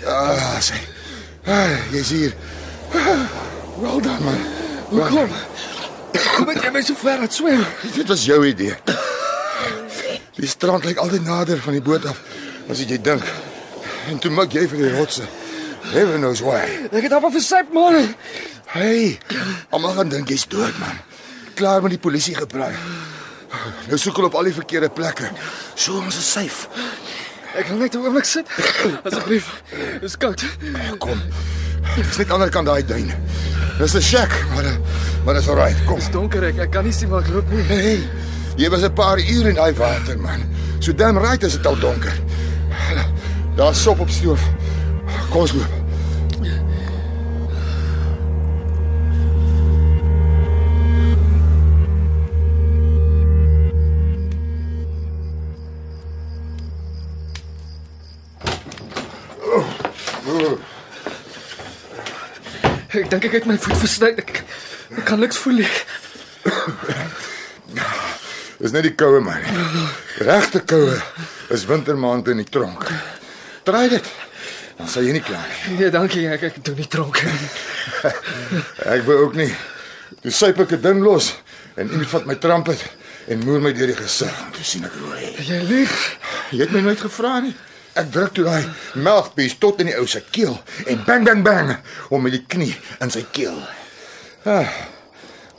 [0.07, 0.79] Ah, sê.
[1.45, 2.33] Ah, jy's hier.
[3.81, 4.41] Wel dan, man.
[4.89, 5.31] Hoekom?
[6.37, 7.65] Kom het jy my so ver laat swem?
[7.95, 8.75] Dit was jou idee.
[10.37, 12.21] Die strand lyk altyd nader van die boot af
[12.71, 13.25] as jy dink.
[14.09, 15.27] En toe mik jy vir die rotse.
[15.93, 16.63] Heaven knows why.
[16.91, 18.15] Ek het amper versyp, man.
[18.73, 19.19] Hey,
[19.69, 20.97] almal gaan dink jy's dood, man.
[21.59, 22.79] Klaar met die polisie gepraat.
[23.91, 25.29] Nou soek hulle op al die verkeerde plekke.
[25.77, 26.71] So ons is safe.
[27.53, 28.49] Ek wil net 'n oomblik sit.
[29.05, 29.51] Asseblief.
[30.01, 30.41] Dis koud.
[31.05, 31.21] Kom.
[31.97, 33.13] Dis net aan die ander kant daai duin.
[33.79, 34.65] Dis 'n shack, maar
[35.25, 35.77] maar dis alright.
[35.85, 35.99] Kom.
[36.01, 37.63] Dis donker, ek, ek kan nie sien waar ek loop nie.
[37.69, 38.09] Hey,
[38.57, 40.49] jy was 'n paar uur in daai water, man.
[40.81, 42.13] So damn right is dit al donker.
[43.57, 44.41] Daar's sop op stoof.
[45.31, 45.82] Kom ons loop.
[62.93, 64.11] Ek dink ek het my voet versny.
[64.21, 64.43] Ek,
[64.99, 65.71] ek kan niks voel nie.
[68.63, 69.43] Dis net die koue man.
[70.23, 70.99] Regte koue
[71.55, 72.85] is wintermaande in die tronk.
[73.67, 74.11] Try dit.
[74.77, 75.77] Dan sal jy nie kla nie.
[75.79, 76.27] Nee, dankie.
[76.33, 77.51] Ek ek doen nie dronk nie.
[78.95, 79.51] Ek wou ook nie.
[80.23, 81.33] Toe syp ek 'n ding los
[81.77, 82.81] en iemand vat my trampet
[83.33, 84.33] en moer my deur die gesig.
[84.53, 85.33] Toe sien ek rooi.
[85.41, 85.93] Jy lieg.
[86.53, 87.55] Jy het my nooit gevra nie.
[87.93, 88.65] Ek druk toe daai
[89.05, 90.55] mouthpiece tot in die ou se keel
[90.89, 91.73] en bang bang bang
[92.09, 92.73] om met die knie
[93.05, 93.59] in sy keel.
[94.49, 94.69] Ah,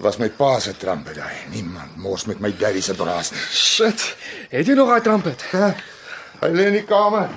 [0.02, 1.36] was my pa se trampet daai.
[1.54, 3.44] Niemand mors met my daddy se braas nie.
[3.54, 4.16] Shit.
[4.50, 5.46] Het jy nog daai trampet?
[5.54, 5.74] Ja.
[6.42, 7.30] Hy lê in die kamer.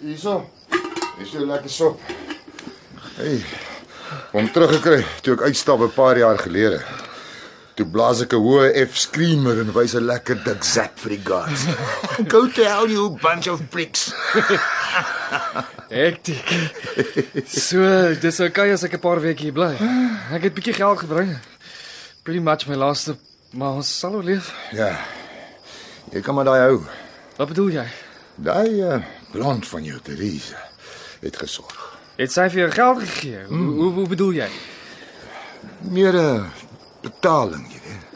[0.00, 0.38] Hierso.
[1.18, 2.00] Dis so lekker sop.
[3.16, 3.40] Hey.
[4.36, 6.84] Om teruggekry toe ek uitstap 'n paar jaar gelede.
[7.76, 11.24] Toe blaas ek 'n hoë F screamer en wys 'n lekker dik zak vir die
[11.24, 11.66] guards.
[12.32, 14.14] Go to hell you bunch of pricks.
[15.92, 16.48] Hektiek.
[17.44, 19.76] So, dis okay as ek 'n paar weke hier bly.
[20.32, 21.36] Ek het bietjie geld gebring.
[22.24, 23.18] Pretty much my laaste,
[23.52, 24.54] maar ons sal oorleef.
[24.72, 24.96] Ja.
[26.12, 26.80] Jy kan maar daai hou.
[27.36, 27.86] Wat bedoel jy?
[28.40, 29.02] Daai uh,
[29.32, 30.56] blond van jou, Therese,
[31.20, 31.98] het gesorg.
[32.16, 33.44] Het sy vir jou geld gegee?
[33.44, 33.68] Hmm.
[33.68, 34.48] Hoe, hoe hoe bedoel jy?
[35.92, 36.65] Meer 'n uh,
[37.06, 38.06] betaling, jy weet.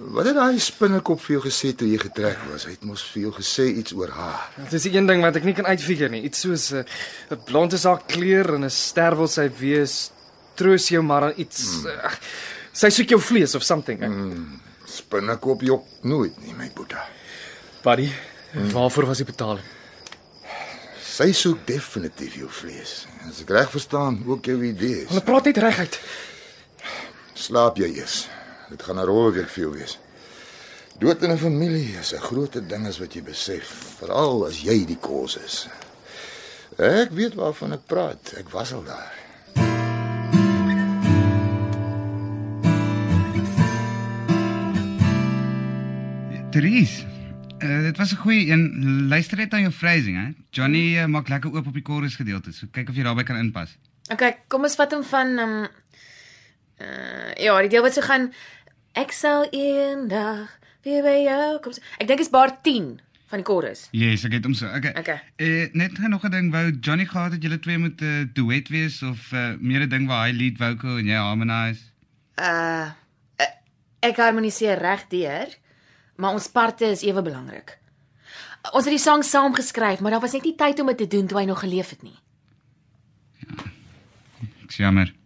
[0.00, 2.64] Wat het daai spinnekop vir jou gesê toe jy getrek was?
[2.64, 4.46] Hy het mos vir jou gesê iets oor haar.
[4.56, 6.22] Dit is die een ding wat ek nie kan uitfigure nie.
[6.24, 6.86] Iets soos 'n
[7.30, 10.10] uh, blonde saak kleur en 'n ster wil sy wees.
[10.56, 11.82] Troos jou maar aan iets.
[11.82, 11.86] Hmm.
[11.86, 12.12] Uh,
[12.72, 14.00] sy soek jou vlees of something.
[14.00, 14.60] Hmm.
[14.86, 17.04] Spinnekop jop nooit nie, my boetie.
[17.82, 18.08] Buddy,
[18.52, 18.72] hmm.
[18.72, 19.64] waarvoor was die betaling?
[21.04, 23.06] Sy soek definitief jou vlees.
[23.28, 25.08] As ek reg verstaan, ook jou idees.
[25.08, 26.00] Hulle praat net reguit.
[27.40, 28.26] Slaap jy eers.
[28.68, 29.98] Dit gaan 'n rowwe week vir jou wees.
[30.98, 34.84] Dood in 'n familie is 'n groter ding as wat jy besef, veral as jy
[34.84, 35.68] die kos is.
[36.76, 38.32] Ek weet waarvan ek praat.
[38.36, 39.12] Ek was al daar.
[46.50, 47.06] Therese,
[47.62, 49.08] uh, dit was 'n goeie een.
[49.08, 50.34] Luister net aan jou phrasing, hè.
[50.50, 52.52] Johnny uh, maak lekker oop op die chorus gedeelte.
[52.52, 53.76] So kyk of jy daarbey kan inpas.
[54.10, 55.68] Okay, kom ons vat hom van um
[56.80, 58.32] uh, ja, die deel wat so gaan
[58.98, 61.76] ek sal eendag weer by jou kom.
[62.00, 63.00] Ek dink is bar 10
[63.30, 63.86] van die chorus.
[63.94, 64.66] Yes, ek het hom so.
[64.74, 64.94] Okay.
[64.98, 65.20] Okay.
[65.38, 68.24] Eh uh, net nog 'n ding wou Johnny gehad het julle twee moet 'n uh,
[68.32, 71.82] duet wees of uh, meer 'n ding waar hy lead vocal en jy harmonize.
[72.36, 72.90] Uh
[74.00, 75.52] ek harmoniseer reg deur,
[76.16, 77.76] maar ons parte is ewe belangrik.
[78.72, 81.06] Ons het die sang saam geskryf, maar daar was net nie tyd om dit te
[81.06, 82.16] doen toe hy nog geleef het nie.
[84.64, 85.19] Ek's jammer.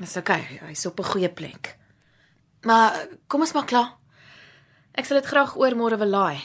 [0.00, 1.76] Dis okay, hy's op 'n goeie plek.
[2.62, 3.96] Maar kom ons maak klaar.
[4.92, 6.40] Ek sal dit graag oor môre wil laai.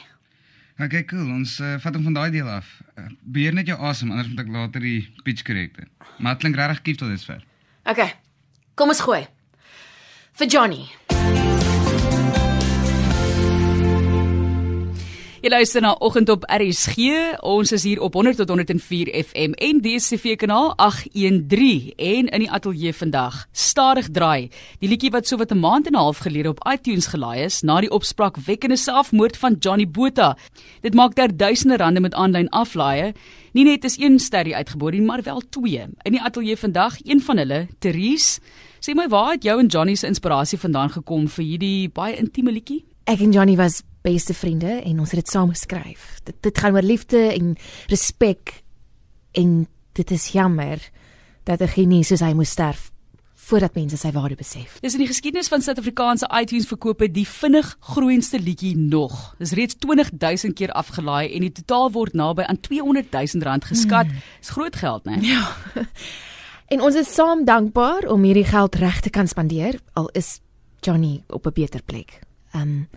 [0.80, 1.28] Okay, cool.
[1.30, 2.82] Ons uh, vat hom van daai deel af.
[2.98, 5.86] Uh, beheer net jou asem anders moet ek later die pitch korrekte.
[6.20, 7.44] Maar dit klink regtig kief tot dusver.
[7.86, 8.14] Okay.
[8.76, 9.28] Kom ons gooi.
[10.40, 10.88] Vir Johnny.
[15.42, 17.08] Jy luister na Oggend op RSG.
[17.42, 22.50] Ons is hier op 100 tot 104 FM en DStv kanaal 813 en in die
[22.54, 24.52] ateljee vandag Stadig draai.
[24.86, 27.62] Die liedjie wat so wat 'n maand en 'n half gelede op iTunes gelaai is
[27.62, 30.38] na die opspraakwekkende selfmoord van Johnny Botha.
[30.82, 33.14] Dit maak ter duisende rande met aanlyn aflaaie.
[33.54, 35.88] Nie net is een sterrie uitgebore nie, maar wel twee.
[36.04, 38.40] In die ateljee vandag, een van hulle, Therese.
[38.80, 42.52] Sê my, waar het jou en Johnny se inspirasie vandaan gekom vir hierdie baie intieme
[42.52, 42.86] liedjie?
[43.06, 46.20] Ek en Johnny was beste vriende en ons het dit saam geskryf.
[46.24, 47.56] Dit dit gaan oor liefde en
[47.88, 48.64] respek
[49.32, 50.90] en dit is jammer
[51.44, 52.92] dat 'n genie soos hy moes sterf
[53.52, 54.78] voordat mense sy waarde besef.
[54.80, 59.36] Dis in die geskiedenis van Suid-Afrikaanse iTunes verkope die vinnig groeiendste liedjie nog.
[59.42, 64.08] Dis reeds 20000 keer afgelaai en die totaal word naby aan 200000 rand geskat.
[64.08, 64.22] Mm.
[64.40, 65.18] Dis groot geld, né?
[65.22, 65.56] Ja.
[66.72, 70.40] En ons is saam dankbaar om hierdie geld reg te kan spandeer al is
[70.80, 72.22] Johnny op 'n beter plek.
[72.54, 72.88] Um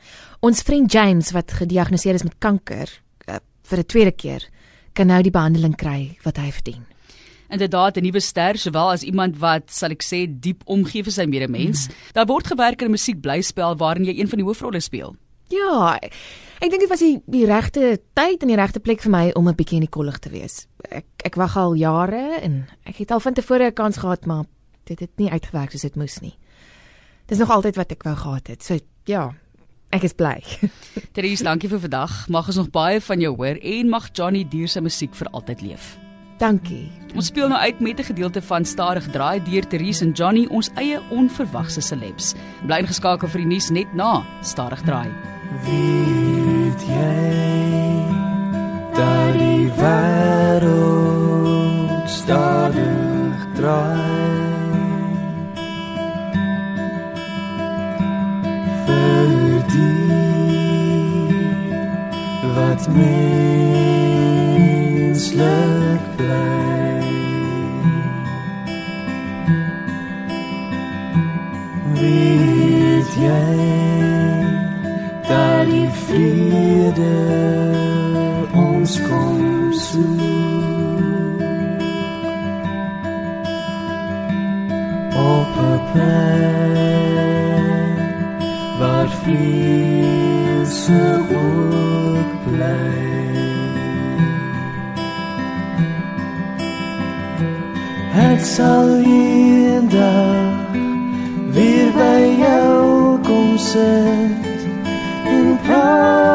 [0.40, 2.90] ons vriend James wat gediagnoseer is met kanker
[3.28, 4.48] uh, vir 'n tweede keer
[4.92, 6.84] kan nou die behandeling kry wat hy verdien.
[7.48, 11.26] Inderdaad 'n nuwe ster sowel as iemand wat sal ek sê diep omgee vir sy
[11.26, 11.88] medemens.
[11.88, 11.94] Mm.
[12.12, 15.16] Daar word gewerk aan 'n musiekblyspel waarin jy een van die hoofrolle speel.
[15.48, 15.98] Ja,
[16.60, 19.48] ek dink dit was die, die regte tyd en die regte plek vir my om
[19.48, 20.66] 'n bietjie in die kollig te wees.
[20.90, 24.44] Ek ek wag al jare en ek het al van tevore 'n kans gehad, maar
[24.84, 26.36] dit het nie uitgewerk soos dit moes nie.
[27.26, 28.62] Dis nog altyd wat ek wou gehad het.
[28.62, 29.34] So ja,
[29.94, 30.38] ek is bly.
[31.14, 32.24] Therese, dankie vir vandag.
[32.32, 35.62] Mag ons nog baie van jou hoor en mag Johnny Dier se musiek vir altyd
[35.62, 35.94] leef.
[36.42, 36.90] Dankie.
[37.14, 40.70] Ons speel nou uit met 'n gedeelte van Stadig Draai deur Therese en Johnny, ons
[40.74, 42.34] eie onverwagse celebs.
[42.66, 45.10] Bly ingeskakel vir die nuus net na Stadig Draai.
[45.62, 48.04] Weet jy
[48.94, 51.24] dat die wêreld
[52.10, 54.23] stadig draai?
[62.74, 64.34] Wat menslik
[66.16, 67.02] bly.
[71.94, 73.56] Weet jy
[75.28, 77.18] dat die vrede
[78.52, 80.20] ons kom soek
[85.14, 87.14] op 'n plek
[88.78, 91.83] waar vrede ook bly
[98.34, 100.74] Ek sal eendag
[101.54, 104.66] weer by jou kom sit
[105.34, 106.33] en praat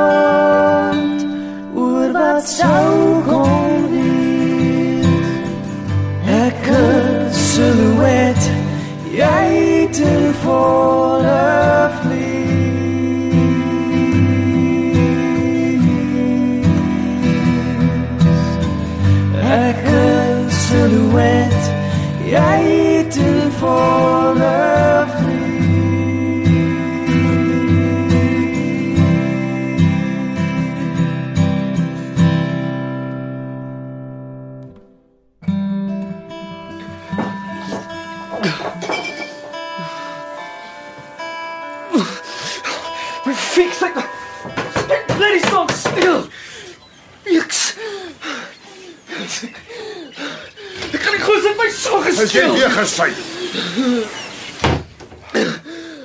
[52.20, 53.10] As jy weer gesy.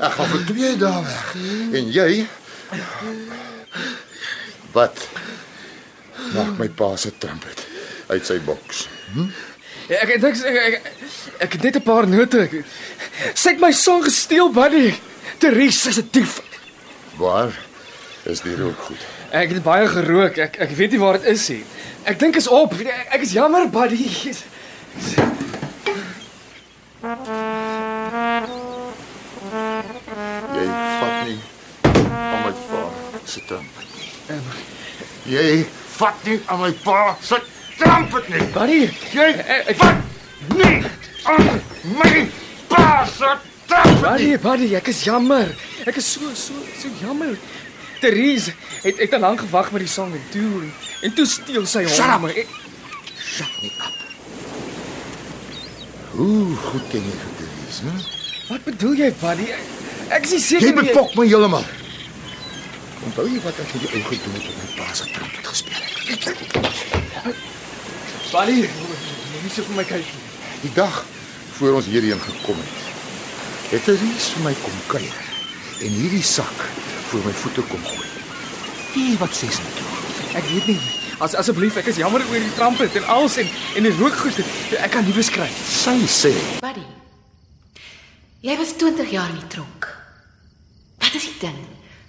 [0.05, 1.35] Ek gaan vir 2 dae weg.
[1.81, 2.09] En jy
[4.75, 5.03] Wat?
[6.35, 7.67] Maak my pa se trumpet
[8.11, 8.87] uit sy boks.
[9.15, 9.29] Hm?
[9.95, 10.89] Ek dink ek, ek,
[11.47, 12.49] ek het net 'n paar note.
[13.35, 14.95] Sy het my song gesteel, buddy.
[15.39, 16.41] Therese is 'n dief.
[17.19, 17.53] Waar
[18.25, 19.03] is die rook goed?
[19.31, 20.37] Ek het baie gerook.
[20.39, 21.65] Ek ek weet nie waar dit is nie.
[22.05, 22.73] Ek dink is op.
[22.73, 24.35] Ek, ek is jammer, buddy.
[25.85, 27.57] Jy
[30.99, 31.49] vat nie
[32.37, 34.39] aan my pa se trumpet nie.
[35.35, 35.65] Jy
[35.99, 37.41] vat nie aan my pa se
[37.79, 38.45] trumpet nie.
[38.55, 38.81] Buddy,
[39.15, 39.29] jy
[39.81, 39.99] vat
[40.55, 40.79] nie
[41.25, 41.51] aan
[41.99, 42.15] my
[42.69, 43.53] pa se trumpet
[44.05, 45.49] Buddy, buddy, ek is jammer.
[45.89, 47.37] Ek is so so so jammer.
[48.01, 50.65] Therese het het te lank gewag met die song en toe
[51.03, 51.95] en toe steel sy hom.
[51.97, 52.31] Shut up.
[52.31, 52.49] Ek,
[53.25, 54.04] Shut me up.
[56.15, 57.95] Hoe goed ken jy vir Therese, hè?
[58.49, 59.47] wat bedoel jy, buddy?
[60.13, 61.65] Ek, is nie seker Jy nie- befok my heeltemal.
[63.09, 65.05] Onthou jy wat ek vir die ou gedoen het met my pa se
[65.49, 66.23] gespeel het?
[68.35, 70.23] Buddy, moenie so vir my kyk nie.
[70.65, 71.05] Die dag
[71.59, 72.77] voor ons hierheen gekom het,
[73.73, 75.19] het Therese vir my kom kuier
[75.85, 76.69] en hierdie sak
[77.11, 78.09] voor my voete kom gooi.
[78.95, 79.91] Wie wat sê toe?
[80.39, 80.81] Ek weet nie.
[81.23, 84.41] As asseblief, ek is jammer oor die trampet en alles en en die rookgoed.
[84.79, 85.55] Ek kan nie beskryf.
[85.69, 86.33] Sy sê,
[86.65, 86.85] Buddy.
[88.45, 89.89] Jy was 20 jaar in die tronk.
[91.01, 91.61] Wat is die ding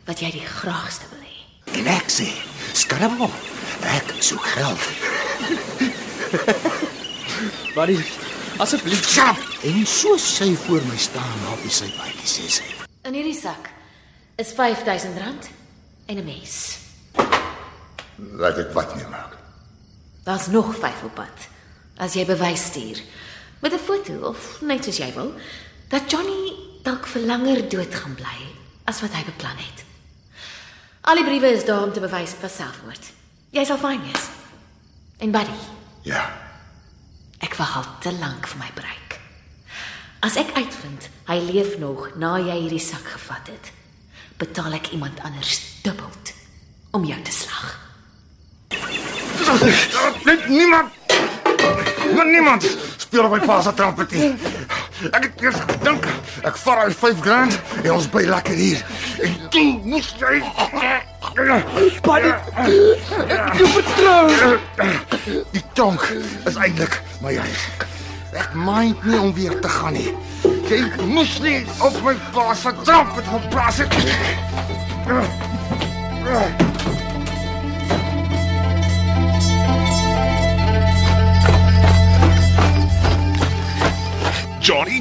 [0.06, 1.36] wat jy die graagste wil hê?
[1.74, 2.28] en ek sê,
[2.78, 3.32] skrabbel.
[3.96, 4.86] Ek soek geld.
[7.76, 7.98] Buddy,
[8.64, 9.04] asseblief.
[9.10, 9.42] Skap.
[9.66, 12.70] En so sy voor my staan op die sypaadjie sê sy.
[13.06, 13.70] In hierdie sak
[14.42, 15.52] is R5000
[16.08, 16.85] en 'n mes.
[18.18, 19.36] Laat ek wat nie maak.
[20.24, 21.48] Daar's nog 5 op pad.
[21.98, 23.02] As jy bewys stuur
[23.62, 25.34] met 'n foto of net soos jy wil
[25.90, 26.54] dat Johnny
[26.84, 28.38] dalk vir langer dood gaan bly
[28.86, 29.84] as wat hy beplan het.
[31.02, 33.12] Al die briewe is daar om te bewys vir selfmoord.
[33.52, 34.28] Jy sal fyn wees.
[35.18, 35.58] En buddy,
[36.04, 36.30] Ja.
[37.40, 39.20] ek wag al te lank vir my breek.
[40.20, 43.72] As ek uitvind hy leef nog na jy hierdie sak gevat het,
[44.38, 46.10] betaal ek iemand anders dubbel
[46.92, 47.85] om jou te slag.
[50.24, 50.90] Net niemand.
[52.16, 54.36] Maar niemand speel op my pa se trompetie.
[55.12, 56.06] Ek het eers gedink
[56.48, 58.84] ek vat al 5 grand en ons bly lekker hier.
[59.24, 60.42] En toe moes jy
[62.06, 62.32] Buddy,
[63.28, 64.58] ek jou vertrou.
[65.52, 66.06] Die tonk
[66.46, 67.60] is eintlik my eie.
[68.36, 70.12] Ek mind nie om weer te gaan nie.
[70.70, 74.00] Jy moes nie op my pa se trompet geplaas het.
[76.26, 76.75] Johnny,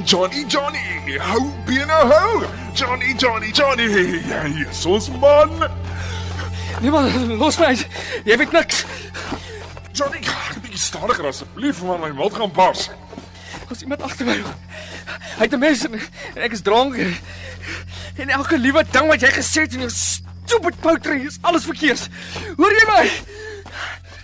[0.04, 1.18] Johnny, Johnny.
[1.18, 2.44] Hou bene hou.
[2.74, 3.84] Johnny, Johnny, Johnny.
[3.88, 5.64] Jy is ons man.
[6.82, 7.86] Nee man, los my uit.
[8.26, 8.84] Jy weet niks.
[9.96, 12.90] Johnny, 'n bietjie stadiger asseblief, want my mond gaan bars.
[13.68, 14.42] Daar's iemand agter my.
[15.38, 16.00] Hy het 'n mes en,
[16.34, 16.96] ek is dronk.
[18.16, 22.08] En elke liewe ding wat jy gesê het in jou stupid poetry is alles verkeerd.
[22.56, 23.10] Hoor jy my?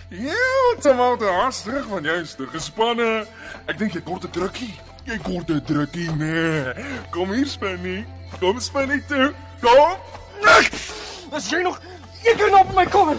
[0.09, 3.25] Ja, tomaat haas terug van jou is te gespanne.
[3.65, 4.90] Ek dink jy kort 'n drukkie.
[5.03, 6.73] Jy kort 'n drukkie, nee.
[7.09, 8.05] Kom hier, Spinny.
[8.39, 9.33] Kom Spinny toe.
[9.61, 9.97] Kom.
[11.31, 11.79] As jy nog
[12.23, 13.17] een keer op my kom.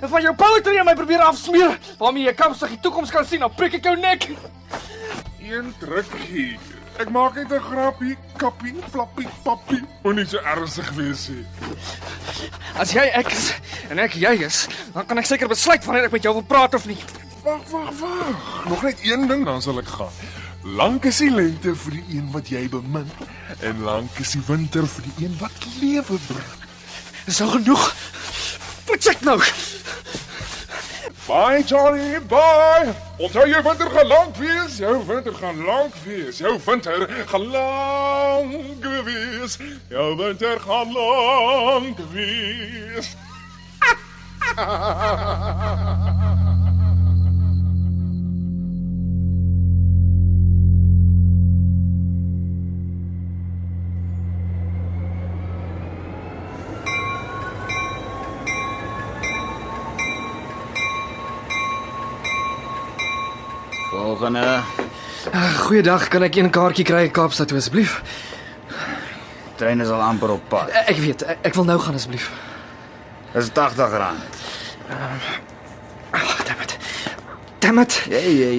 [0.00, 3.40] En van jou poetry aan my probeer afsmeer, waarmee jy kampsig die toekoms kan sien,
[3.40, 4.28] dan prik ek jou nek.
[5.40, 6.58] Een drukkie.
[6.98, 9.82] Ek maak net 'n grappie, kappie, flappie, pappie.
[10.02, 11.46] Moenie so ernstig wees nie.
[12.78, 13.52] As jy ek is
[13.90, 16.74] en ek jy is, dan kan ek seker besluit wanneer ek met jou wil praat
[16.74, 16.98] of nie.
[17.46, 18.64] Wag, wag, wag.
[18.68, 20.10] Nog net een ding dan sal ek gaan.
[20.62, 23.06] Lank is die lente vir die een wat jy bemin
[23.62, 26.50] en lank is die winter vir die een wat lewe bring.
[27.28, 27.84] Dis al genoeg.
[28.88, 29.38] Wat sê ek nou?
[31.28, 32.90] Bye Johnny, bye.
[33.22, 34.82] Onthou jou winter gaan lank wees.
[34.82, 36.42] Jou winter gaan lank wees.
[36.42, 39.54] Jou winter gaan lank wees.
[39.94, 43.14] Jou winter gaan lank wees.
[64.16, 64.60] Volgende.
[65.34, 67.98] Uh, Goeiedag, kan ek een kaartjie kry Kaapstad toe asseblief?
[69.60, 70.70] Trein is al amper op pad.
[70.72, 72.30] Uh, ek weet, ek, ek wil nou gaan asseblief.
[73.34, 74.40] Dis 80 rand.
[76.16, 76.75] Ag, dammit.
[77.66, 77.94] Dammit.
[78.06, 78.50] Jy jy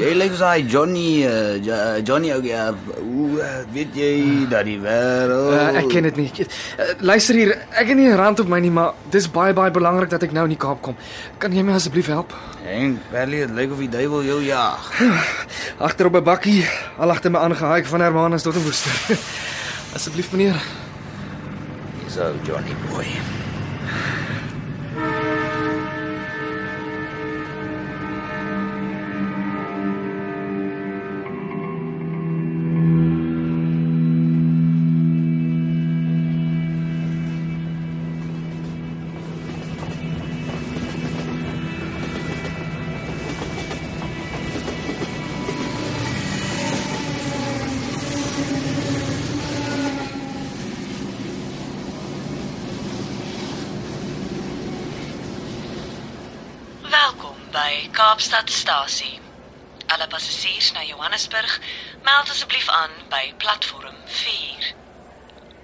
[0.00, 2.64] jy lyk so hy Johnny uh, Jo- Johnny ook ja.
[2.98, 4.10] Hoe uh, weet jy
[4.50, 6.30] dat die wêreld Uh, ek ken dit nie.
[6.42, 9.70] Uh, luister hier, ek het nie 'n rand op my nie, maar dis baie baie
[9.70, 10.96] belangrik dat ek nou in die Kaap kom.
[11.38, 12.34] Kan jy my asseblief help?
[12.66, 14.90] En Berlie, dit lyk of die duiwel jou jaag.
[15.86, 16.66] Agter op 'n bakkie,
[16.98, 18.92] al agter my aangehaai van Hermanus tot 'n woester.
[19.96, 20.58] asseblief meneer.
[22.08, 23.06] So Johnny boy.
[58.20, 59.18] Kaapstadstasie.
[59.86, 61.60] Alle passasiers na Johannesburg,
[62.04, 64.74] meld asseblief aan by platform 4.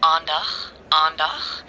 [0.00, 1.64] Aandag, aandag.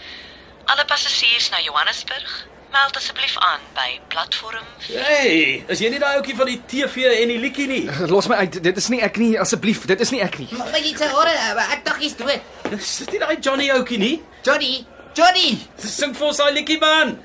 [0.65, 6.37] Alle passasiers na Johannesburg, meld asseblief aan by platform Hey, is jy nie daai ouetjie
[6.39, 7.83] van die TV en die liedjie nie?
[8.13, 8.61] Los my uit.
[8.63, 9.83] Dit is nie ek nie, asseblief.
[9.91, 10.47] Dit is nie ek nie.
[10.55, 11.27] Maar jy sê hoor,
[11.67, 12.79] ek dink jy's dood.
[12.79, 14.15] Sit nie daai Johnny ouetjie nie?
[14.47, 14.85] Johnny,
[15.19, 15.57] Johnny!
[15.83, 17.17] Sing vir ons daai liedjie man.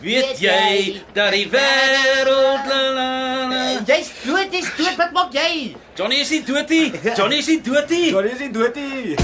[0.00, 3.08] Weet jy dat die wêreld la la
[3.50, 4.94] la Jy's dood, jy's dood.
[4.96, 5.74] Wat maak jy?
[5.98, 6.86] Johnny is nie dood nie.
[7.18, 8.08] Johnny is nie dood nie.
[8.08, 9.16] Johnny is nie dood nie.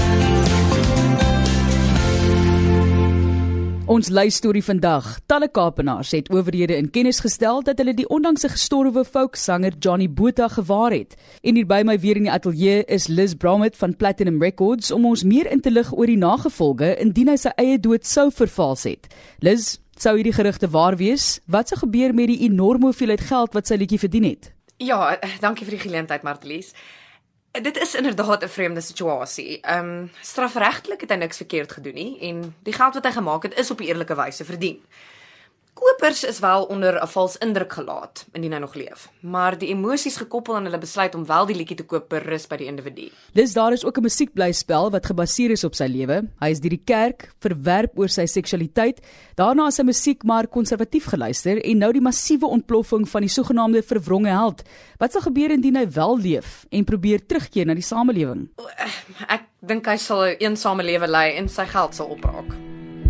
[3.89, 5.07] Ons lysstorie vandag.
[5.25, 10.51] Talle Kaapenaars het owerhede in kennis gestel dat hulle die onlangse gestorwe folksanger Johnny Botha
[10.59, 11.17] gewaar het.
[11.41, 15.09] En hier by my weer in die ateljee is Liz Bromwell van Platinum Records om
[15.09, 18.85] ons meer in te lig oor die nagevolge indien hy sy eie dood sou vervals
[18.85, 19.09] het.
[19.41, 21.39] Liz, sou hierdie gerugte waar wees?
[21.45, 24.51] Wat sou gebeur met die enorme hoeveelheid geld wat sy liedjie verdien het?
[24.77, 26.73] Ja, dankie vir die geleentheid, Martelies.
[27.51, 29.59] Dit is inderdaad 'n vreemde situasie.
[29.61, 33.43] Ehm um, strafregtelik het hy niks verkeerd gedoen nie en die geld wat hy gemaak
[33.43, 34.81] het is op 'n eerlike wyse verdien.
[35.77, 40.17] Kopers is wel onder 'n vals indruk gelaat indien hy nog leef, maar die emosies
[40.17, 43.09] gekoppel aan hulle besluit om wel die liedjie te koop berus by die individu.
[43.33, 46.29] Dis daar is ook 'n musiekblyspel wat gebaseer is op sy lewe.
[46.39, 49.01] Hy is deur die kerk verwerp oor sy seksualiteit.
[49.35, 53.83] Daarna is sy musiek maar konservatief geluister en nou die massiewe ontploffing van die sogenaamde
[53.83, 54.63] verwronge held.
[54.97, 58.49] Wat sal gebeur indien hy wel leef en probeer terugkeer na die samelewing?
[59.27, 62.55] Ek dink hy sal 'n eensame lewe lei en sy geld sal opraak.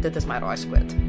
[0.01, 1.06] Dit is my raaiskoot.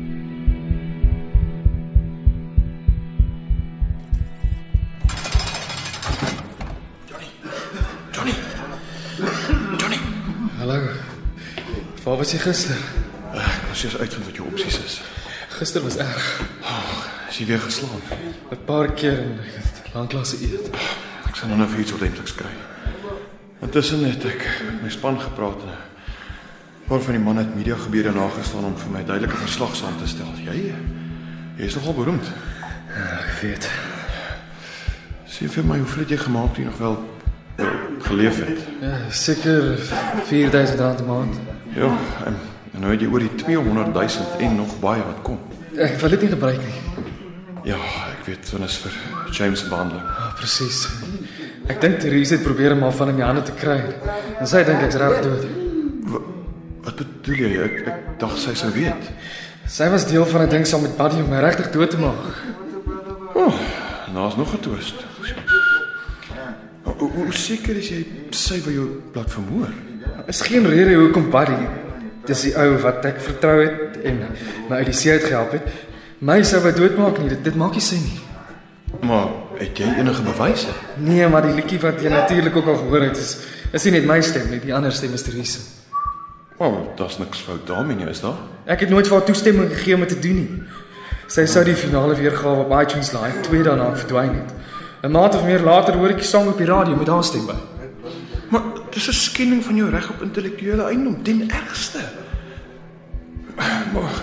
[10.68, 10.88] Hallo.
[12.04, 12.76] Waar was jy gister?
[13.32, 14.96] Ek was eers uitvind wat jou opsies is.
[15.56, 16.26] Gister was erg.
[16.60, 16.98] Oh,
[17.30, 18.02] is jy weer geslaan?
[18.52, 20.68] 'n Paar keer en ek het lanklaas eet.
[21.24, 22.52] Ek sal nou vir iets ordentliks kry.
[23.64, 25.72] Intussen het ek met my span gepraat en
[26.88, 30.06] paar van die manne het media gebeure nagestaan om vir my duidelike verslag saam te
[30.06, 30.32] stel.
[30.36, 30.74] Jy
[31.56, 32.28] jy is nogal beroemd.
[32.92, 33.70] Ja, ek weet.
[35.24, 37.17] Sê vir my hoeveel het jy gemaak jy nog wel,
[38.00, 38.58] geleef het?
[38.80, 39.78] Ja, seker
[40.24, 41.34] 4000 rand 'n maand.
[41.74, 41.90] Ja,
[42.24, 42.36] en,
[42.72, 45.38] en nou het jy oor die 200 000 en nog baie wat kom.
[45.76, 47.04] Ek wil dit nie gebruik nie.
[47.64, 47.78] Ja,
[48.14, 48.92] ek weet wat is vir
[49.30, 50.04] James se behandeling.
[50.04, 50.88] Ja, presies.
[51.68, 53.80] Ek dink Therese het probeer om haar van in my hande te kry.
[54.40, 55.44] En sy dink ek's reg dood.
[56.86, 57.50] Wat bedoel jy?
[57.66, 59.10] Ek ek dacht sy sou weet.
[59.68, 62.24] Sy was deel van 'n ding saam met Buddy om my regtig dood te maak.
[63.34, 63.54] O, oh,
[64.14, 65.04] nou is nog 'n twist.
[66.98, 68.00] Hoe, seker is jy
[68.34, 69.70] sy by jou plat vermoor?
[70.30, 71.58] Is geen rede hoekom Buddy,
[72.26, 74.24] dis die ou wat ek vertrou het en
[74.68, 75.68] my uit die see uit gehelp het,
[76.18, 77.30] my sou wou doodmaak nie.
[77.32, 78.18] Dit, dit maak nie sin nie.
[79.06, 79.30] Maar
[79.60, 80.74] het jy enige bewyse?
[81.04, 83.38] Nee, maar die liedjie wat jy natuurlik ook al gehoor het, is
[83.68, 85.60] is nie net my stem nie, die ander stem is Therese.
[86.56, 88.38] O, oh, daar's niks fout daarmee nie, is daar?
[88.66, 90.62] Ek het nooit vir haar toestemming gegee om dit te doen nie.
[91.28, 94.57] Sy sou die finale weergawe op iTunes laai, twee dae na verdwyn het.
[95.02, 97.46] 'n Maand of meer later hoor ek die sang op die radio met haar stem
[97.46, 97.54] by.
[98.50, 101.98] Maar dis 'n skending van jou reg op intellektuele eiendom, ten ergste.
[103.92, 104.22] Maar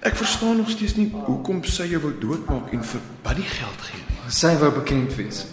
[0.00, 4.00] ek verstaan nog steeds nie hoekom sy jou wou doodmaak en vir Buddy geld gee
[4.08, 4.16] nie.
[4.28, 5.46] Sy wou bekend wees.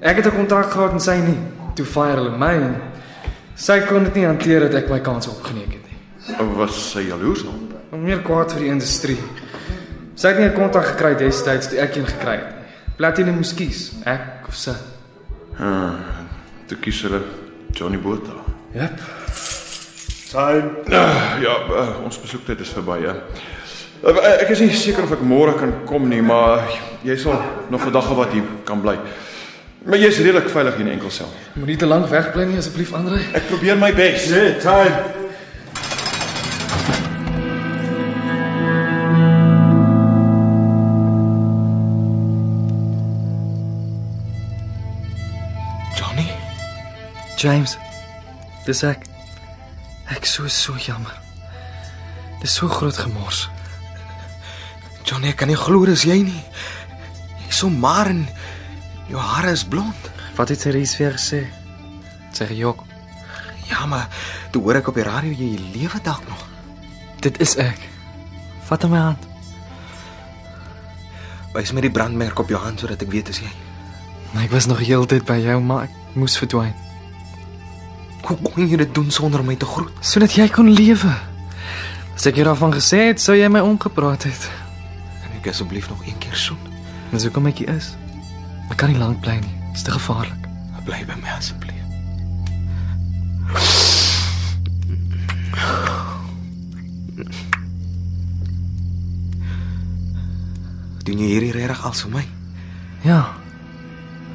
[0.00, 1.38] Ek het 'n kontrak gehad en sy nie.
[1.74, 2.76] Toe fire hulle my en
[3.54, 6.56] sy kon dit nie hanteer dat ek my kans opgeneek het nie.
[6.56, 7.98] Was sy jaloers op?
[7.98, 9.18] Meer kwaad vir die industrie.
[10.14, 12.61] Sy het nie 'n kontak gekry destyds toe ek een gekry het nie.
[12.96, 14.74] Platinum moes kies, ek of sy.
[15.58, 15.96] Ah,
[16.68, 17.22] toe kies hulle
[17.76, 18.36] Johnny Botha.
[18.74, 19.00] Jep.
[20.32, 20.70] Time.
[20.88, 23.16] Uh, ja, uh, ons besoektyd is verby, ja.
[24.02, 26.64] Uh, ek is nie seker of ek môre kan kom nie, maar
[27.04, 27.36] jy sal
[27.70, 28.96] nog 'n dag of wat hier kan bly.
[29.84, 31.28] Maar jy's redelik veilig in 'n enkel sel.
[31.54, 33.18] Moenie te lank wegbly nie asseblief, Andre.
[33.32, 34.28] Ek probeer my bes.
[34.30, 35.21] Nee, time.
[47.42, 47.74] James.
[48.66, 49.02] Dis ek.
[50.14, 51.14] Ek so so jammer.
[52.42, 53.48] Dis so groot gemors.
[55.02, 56.42] Johnny, ek kan nie glo dis jy nie.
[57.48, 58.22] Jy's so maar en
[59.10, 60.10] jou hare is blond.
[60.36, 61.42] Wat het Therese weer gesê?
[62.32, 62.84] Sy gejok.
[63.66, 64.06] Ja, maar
[64.54, 66.46] toe hoor ek op die radio jy lewe dalk nog.
[67.26, 67.82] Dit is ek.
[68.70, 69.26] Vat my hand.
[71.56, 73.50] Wys my die brandmerk op jou hand sodat ek weet dis jy.
[74.46, 76.91] Ek was nog heeltyd by jou, maar ek moes verdwyn.
[78.22, 79.90] Hoe kon jy dit doen sonder my te groet?
[80.00, 81.12] Sodat jy kon lewe.
[82.14, 84.48] As ek jou daarvan gesê het, sou jy my omgepraat het.
[85.22, 86.58] Kan ek asseblief nog een keer soen?
[87.10, 87.92] Dis hoekom ek hier is.
[88.70, 89.54] Ek kan nie lank bly nie.
[89.72, 90.48] Dit is te gevaarlik.
[90.86, 91.78] Bly by my asseblief.
[101.02, 102.26] Doen jy hierdie regtig al vir my?
[103.06, 103.20] Ja,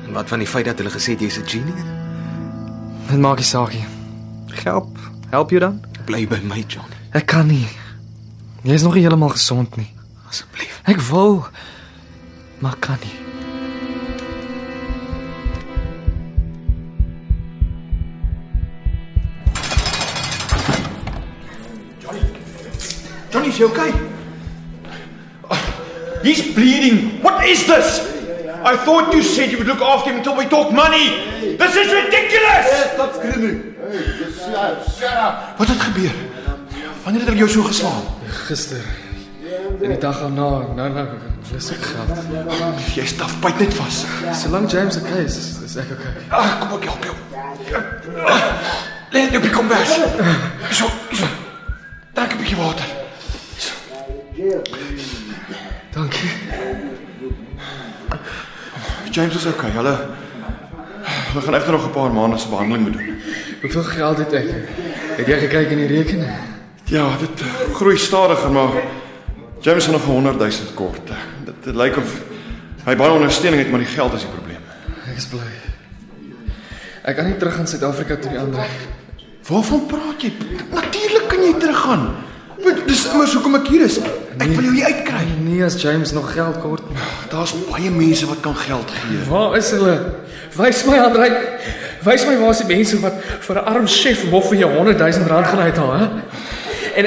[0.07, 1.96] En wat van die feit dat hulle gesê het jy's 'n genius?
[3.07, 3.85] Dit maak nie saak nie.
[4.63, 4.97] Help.
[5.29, 5.81] Help jou dan?
[6.05, 6.87] Bly by my, John.
[7.15, 7.67] Ek kan nie.
[8.63, 9.89] Jy is nog nie heeltemal gesond nie.
[10.27, 10.81] Asseblief.
[10.87, 11.45] Ek wil
[12.59, 13.15] maar kan nie.
[23.31, 23.91] Johnny, is jy okay?
[26.23, 27.21] He's bleeding.
[27.21, 28.16] What is this?
[28.63, 31.55] I thought you said you would look after him until we talk money.
[31.57, 32.65] This is ridiculous.
[32.93, 33.75] Stop screaming.
[33.89, 34.83] Hey, just shut up.
[34.99, 35.57] Shut up.
[35.57, 36.11] Wat het gebeur?
[37.03, 38.03] Wanneer het hulle jou so geslaan?
[38.27, 38.81] Gister.
[39.81, 41.07] En die dag daarna, nou nou,
[41.51, 42.09] dis ek gehad.
[42.95, 44.03] Jy staf byt net vas.
[44.41, 46.13] Solank James okay is, is ek okay.
[46.29, 47.15] Ah, kom ek help jou.
[49.13, 49.93] Lê net op die kombers.
[50.71, 51.29] So, so.
[52.17, 52.85] Dank 'n bietjie water.
[55.93, 56.46] Dankie.
[59.17, 59.71] James is okay.
[59.73, 59.95] Hulle
[61.31, 63.15] hulle gaan egter nog 'n paar maande se behandeling moet doen.
[63.61, 64.49] Hoeveel geld het ek?
[65.17, 66.29] Het jy gekyk in die rekening?
[66.83, 68.69] Ja, dit uh, groei stadiger, maar
[69.59, 71.07] James het nog 100 000 kort.
[71.45, 72.13] Dit, dit lyk of
[72.85, 74.61] hy baie ondersteuning het, maar die geld is die probleem.
[75.09, 75.49] Ek is bly.
[77.01, 78.69] Ek kan nie terug gaan Suid-Afrika toe die ander.
[79.47, 80.31] Waarvan praat jy?
[80.69, 82.05] Natuurlik kan jy teruggaan.
[82.63, 83.97] Maar Dis immers hoekom ek hier is.
[84.37, 85.25] Ek wil jou hier uitkry.
[85.43, 86.85] Nee, as James nog geld kort.
[87.31, 89.17] Daar's baie mense wat kan geld gee.
[89.29, 89.97] Waar is hulle?
[90.57, 91.29] Wys my Andrei.
[92.05, 94.97] Wys my waar is die mense wat vir 'n arm chef mof vir jou 100
[94.97, 96.07] 000 rand gaan uithaal, hè?
[96.95, 97.05] En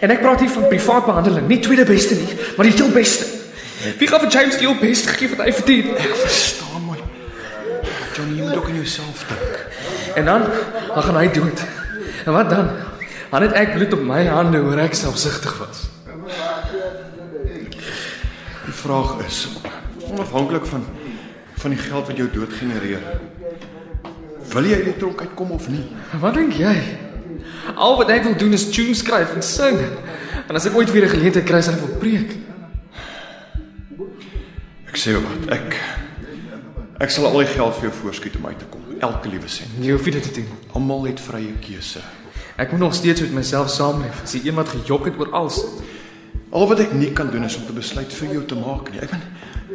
[0.00, 3.24] en ek praat hier van privaat behandeling, nie tweede beste nie, maar die heel beste.
[3.98, 5.96] Wie gaan vir James die heel beste gee wat hy verdien?
[5.96, 6.98] Ek verstaan my.
[8.12, 9.66] Johnny, jy moet ook aan jouself dink.
[10.16, 10.42] En dan
[10.94, 11.60] dan gaan hy dood.
[12.26, 12.68] En wat dan?
[13.30, 15.88] Dan het ek bloed op my hande oor ek selfsugtig was.
[18.66, 19.48] Die vraag is
[20.10, 20.84] onafhanklik van
[21.56, 23.02] van die geld wat jou dood genereer.
[24.52, 25.86] Wil jy uit die tronk uitkom of nie?
[26.20, 26.74] Wat dink jy?
[27.74, 29.80] Al wat ek wil doen is tunes skryf en sing.
[30.46, 32.36] En as ek ooit weer 'n geleentheid kry, sal ek wil preek.
[34.86, 35.76] Ek sê wat, ek
[37.00, 38.80] ek sal al die geld vir jou voorskiet om uit te kom.
[39.00, 39.68] Elke liewe sent.
[39.80, 40.48] Jy hoef nie dit te doen.
[40.72, 42.00] Almal het vrye keuse.
[42.56, 44.22] Ek moet nog steeds met myself saamleef.
[44.24, 45.60] As jy een wat gejok het oor alles.
[46.50, 49.02] Al wat ek nie kan doen is om te besluit vir jou te maak nie.
[49.04, 49.24] Ek ben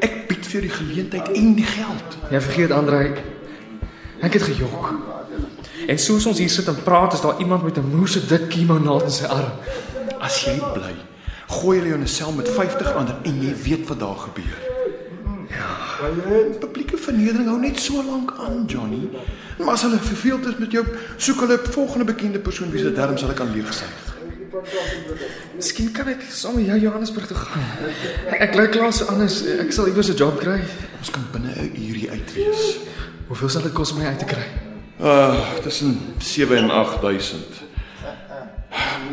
[0.02, 2.18] ek bied vir jou die geleentheid en die geld.
[2.34, 3.06] Jy vergeet Andrei.
[4.22, 4.90] Ek het gejok.
[5.86, 9.04] En soos ons hier sit en praat, is daar iemand met 'n moerse dik kimonaat
[9.04, 9.54] in sy arm.
[10.20, 10.96] As jy bly,
[11.48, 14.71] gooi hulle jou in 'n sel met 50 ander en jy weet wat daar gebeur.
[15.52, 15.72] Ja,
[16.60, 19.10] publieke vernedering hou net so lank aan, Johnny.
[19.58, 20.86] Maar as hulle verveeld is met jou,
[21.18, 24.12] soek hulle 'n volgende bekende persoon wie se darmes hulle kan leegsuig.
[25.56, 27.62] Miskien kan ek saam met jou Johannesburg toe gaan.
[28.40, 29.46] Ek lyk klaar so anders.
[29.46, 30.62] Ek sal iewers 'n job kry.
[30.98, 32.78] Ons kan binne 'n uur hier uit wees.
[33.28, 34.46] Hoeveel sal dit kos om my uit te kry?
[35.02, 37.40] Uh, tussen 7 en 8000.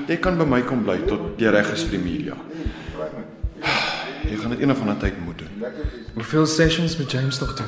[0.06, 2.34] Jy kan by my kom bly tot jy reg is vir die media.
[4.28, 5.27] Jy gaan dit een of ander tyd moet.
[6.18, 7.66] Hoeveel sessions met James nog doen?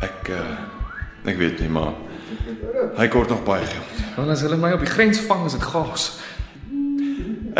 [0.00, 0.40] Ek uh
[1.28, 1.92] ek weet nie, maar
[2.96, 3.98] hy kort nog baie geld.
[4.16, 6.06] Want as hulle my op die grens vang, is dit gaas.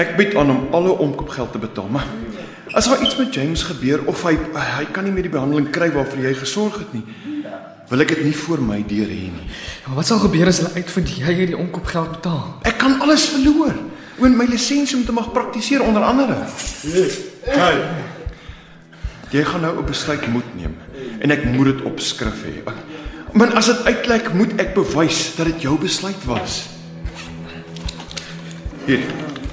[0.01, 2.09] Ek bied aan om alle omkoopgeld te betaal, maar
[2.73, 5.91] as daar iets met James gebeur of hy hy kan nie meer die behandeling kry
[5.93, 7.05] waarvoor jy gesorg het nie,
[7.93, 9.51] wil ek dit nie vir my deur hê nie.
[9.85, 12.47] Maar wat sal gebeur as hulle uitvind jy het die omkoopgeld betaal?
[12.73, 13.77] Ek kan alles verloor.
[14.17, 16.41] Oor my lisensie om te mag praktiseer onder andere.
[17.45, 17.77] Hey.
[19.33, 20.77] Jy gaan nou 'n besluit moet neem
[21.21, 22.63] en ek moet dit op skrif hê.
[23.33, 26.69] Maar as dit uitklek, moet ek bewys dat dit jou besluit was.
[28.85, 29.01] Hier,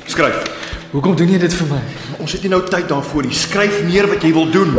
[0.06, 0.43] skryf.
[0.91, 1.81] Hoekom doen jy dit vir my?
[2.19, 3.34] Ons het nie nou tyd daarvoor nie.
[3.34, 4.76] Skryf neer wat jy wil doen.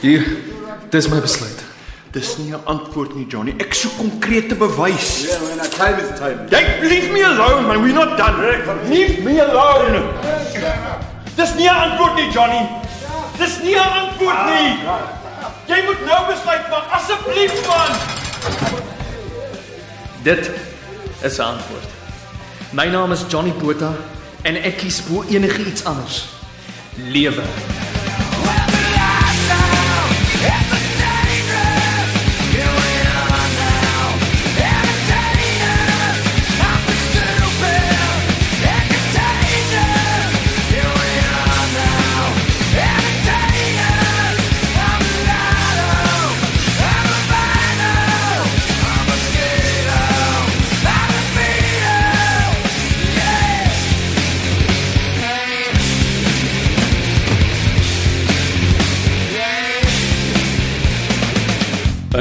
[0.00, 0.26] Hier,
[0.90, 1.62] dis my besluit.
[2.10, 3.54] Dis nie 'n antwoord nie, Johnny.
[3.58, 5.24] Ek soek konkrete bewys.
[5.24, 6.38] Yeah, man, time is time.
[6.50, 7.82] Jy leave me alone, man.
[7.82, 8.36] We're not done.
[8.88, 10.10] Leave me alone.
[11.36, 12.68] Dis nie 'n antwoord nie, Johnny.
[13.38, 14.78] Dis nie 'n antwoord nie.
[15.66, 17.90] Jy moet nou besluit maak, asseblief man.
[20.22, 20.50] Dit
[21.22, 21.88] is 'n antwoord.
[22.70, 23.92] My naam is Johnny Botha
[24.42, 26.24] en ek kies bo enige iets anders.
[26.96, 27.42] Lewe.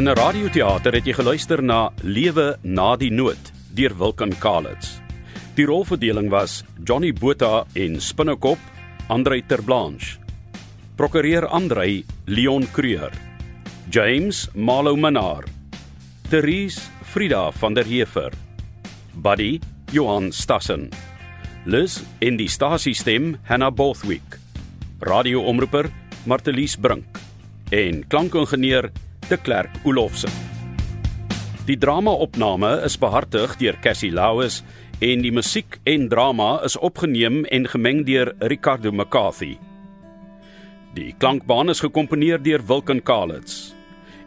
[0.01, 4.97] In 'n radioteater het jy geluister na Lewe na die nood deur Wilken Kalits.
[5.53, 8.57] Die rolverdeling was Johnny Botha en Spinnekop,
[9.09, 10.17] Andrei Terblanche.
[10.95, 13.11] Prokureur Andrei Leon Creur.
[13.91, 15.43] James Malo Minnar.
[16.29, 18.31] Therese Frida van der Heever.
[19.13, 19.59] Buddy
[19.91, 20.89] Johan Stassen.
[21.65, 24.39] Liz en die stasiestem Hannah Bothwick.
[24.99, 25.91] Radioomroeper
[26.25, 27.05] Martelies Brink
[27.69, 28.91] en klankingenieur
[29.31, 30.27] De Klerk Olofse.
[31.63, 34.57] Die drama-opname is behartig deur Cassie Lauis
[34.99, 39.55] en die musiek en drama is opgeneem en gemeng deur Ricardo McCarthy.
[40.97, 43.71] Die klankbaan is gekomponeer deur Wilken Kalitz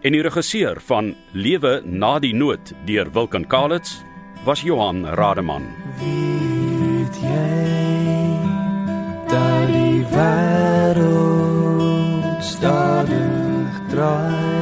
[0.01, 4.01] en die regisseur van Lewe na die nood deur Wilken Kalitz
[4.49, 5.69] was Johan Rademan.
[6.01, 7.61] Weet jy
[9.29, 11.05] dat die wêreld
[12.41, 14.54] stadig draai?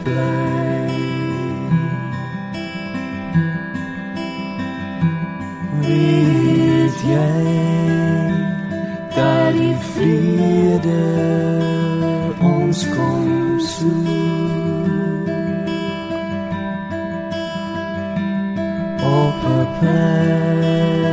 [0.03, 0.91] bly.
[5.81, 7.45] Weet jy
[9.15, 11.06] dat die vrede
[12.39, 15.27] ons kom soek
[18.99, 21.07] op 'n plek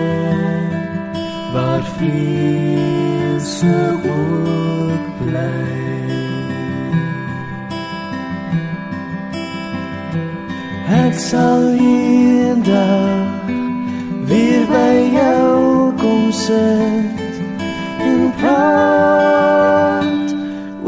[1.52, 5.03] waar vrees ook
[5.34, 5.74] my
[11.04, 13.50] Ek sal eendag
[14.30, 17.34] weer by jou kom sit
[18.08, 20.28] en praat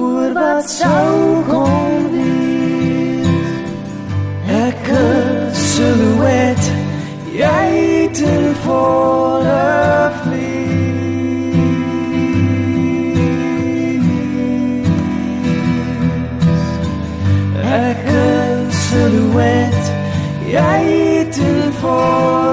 [0.06, 1.14] oor wat sou
[1.50, 3.30] kon wees.
[4.64, 6.64] Ek 'n silhouet
[7.42, 7.70] jy
[8.18, 9.25] ten voor
[19.36, 19.92] kuvvet
[20.52, 22.45] jeg din for.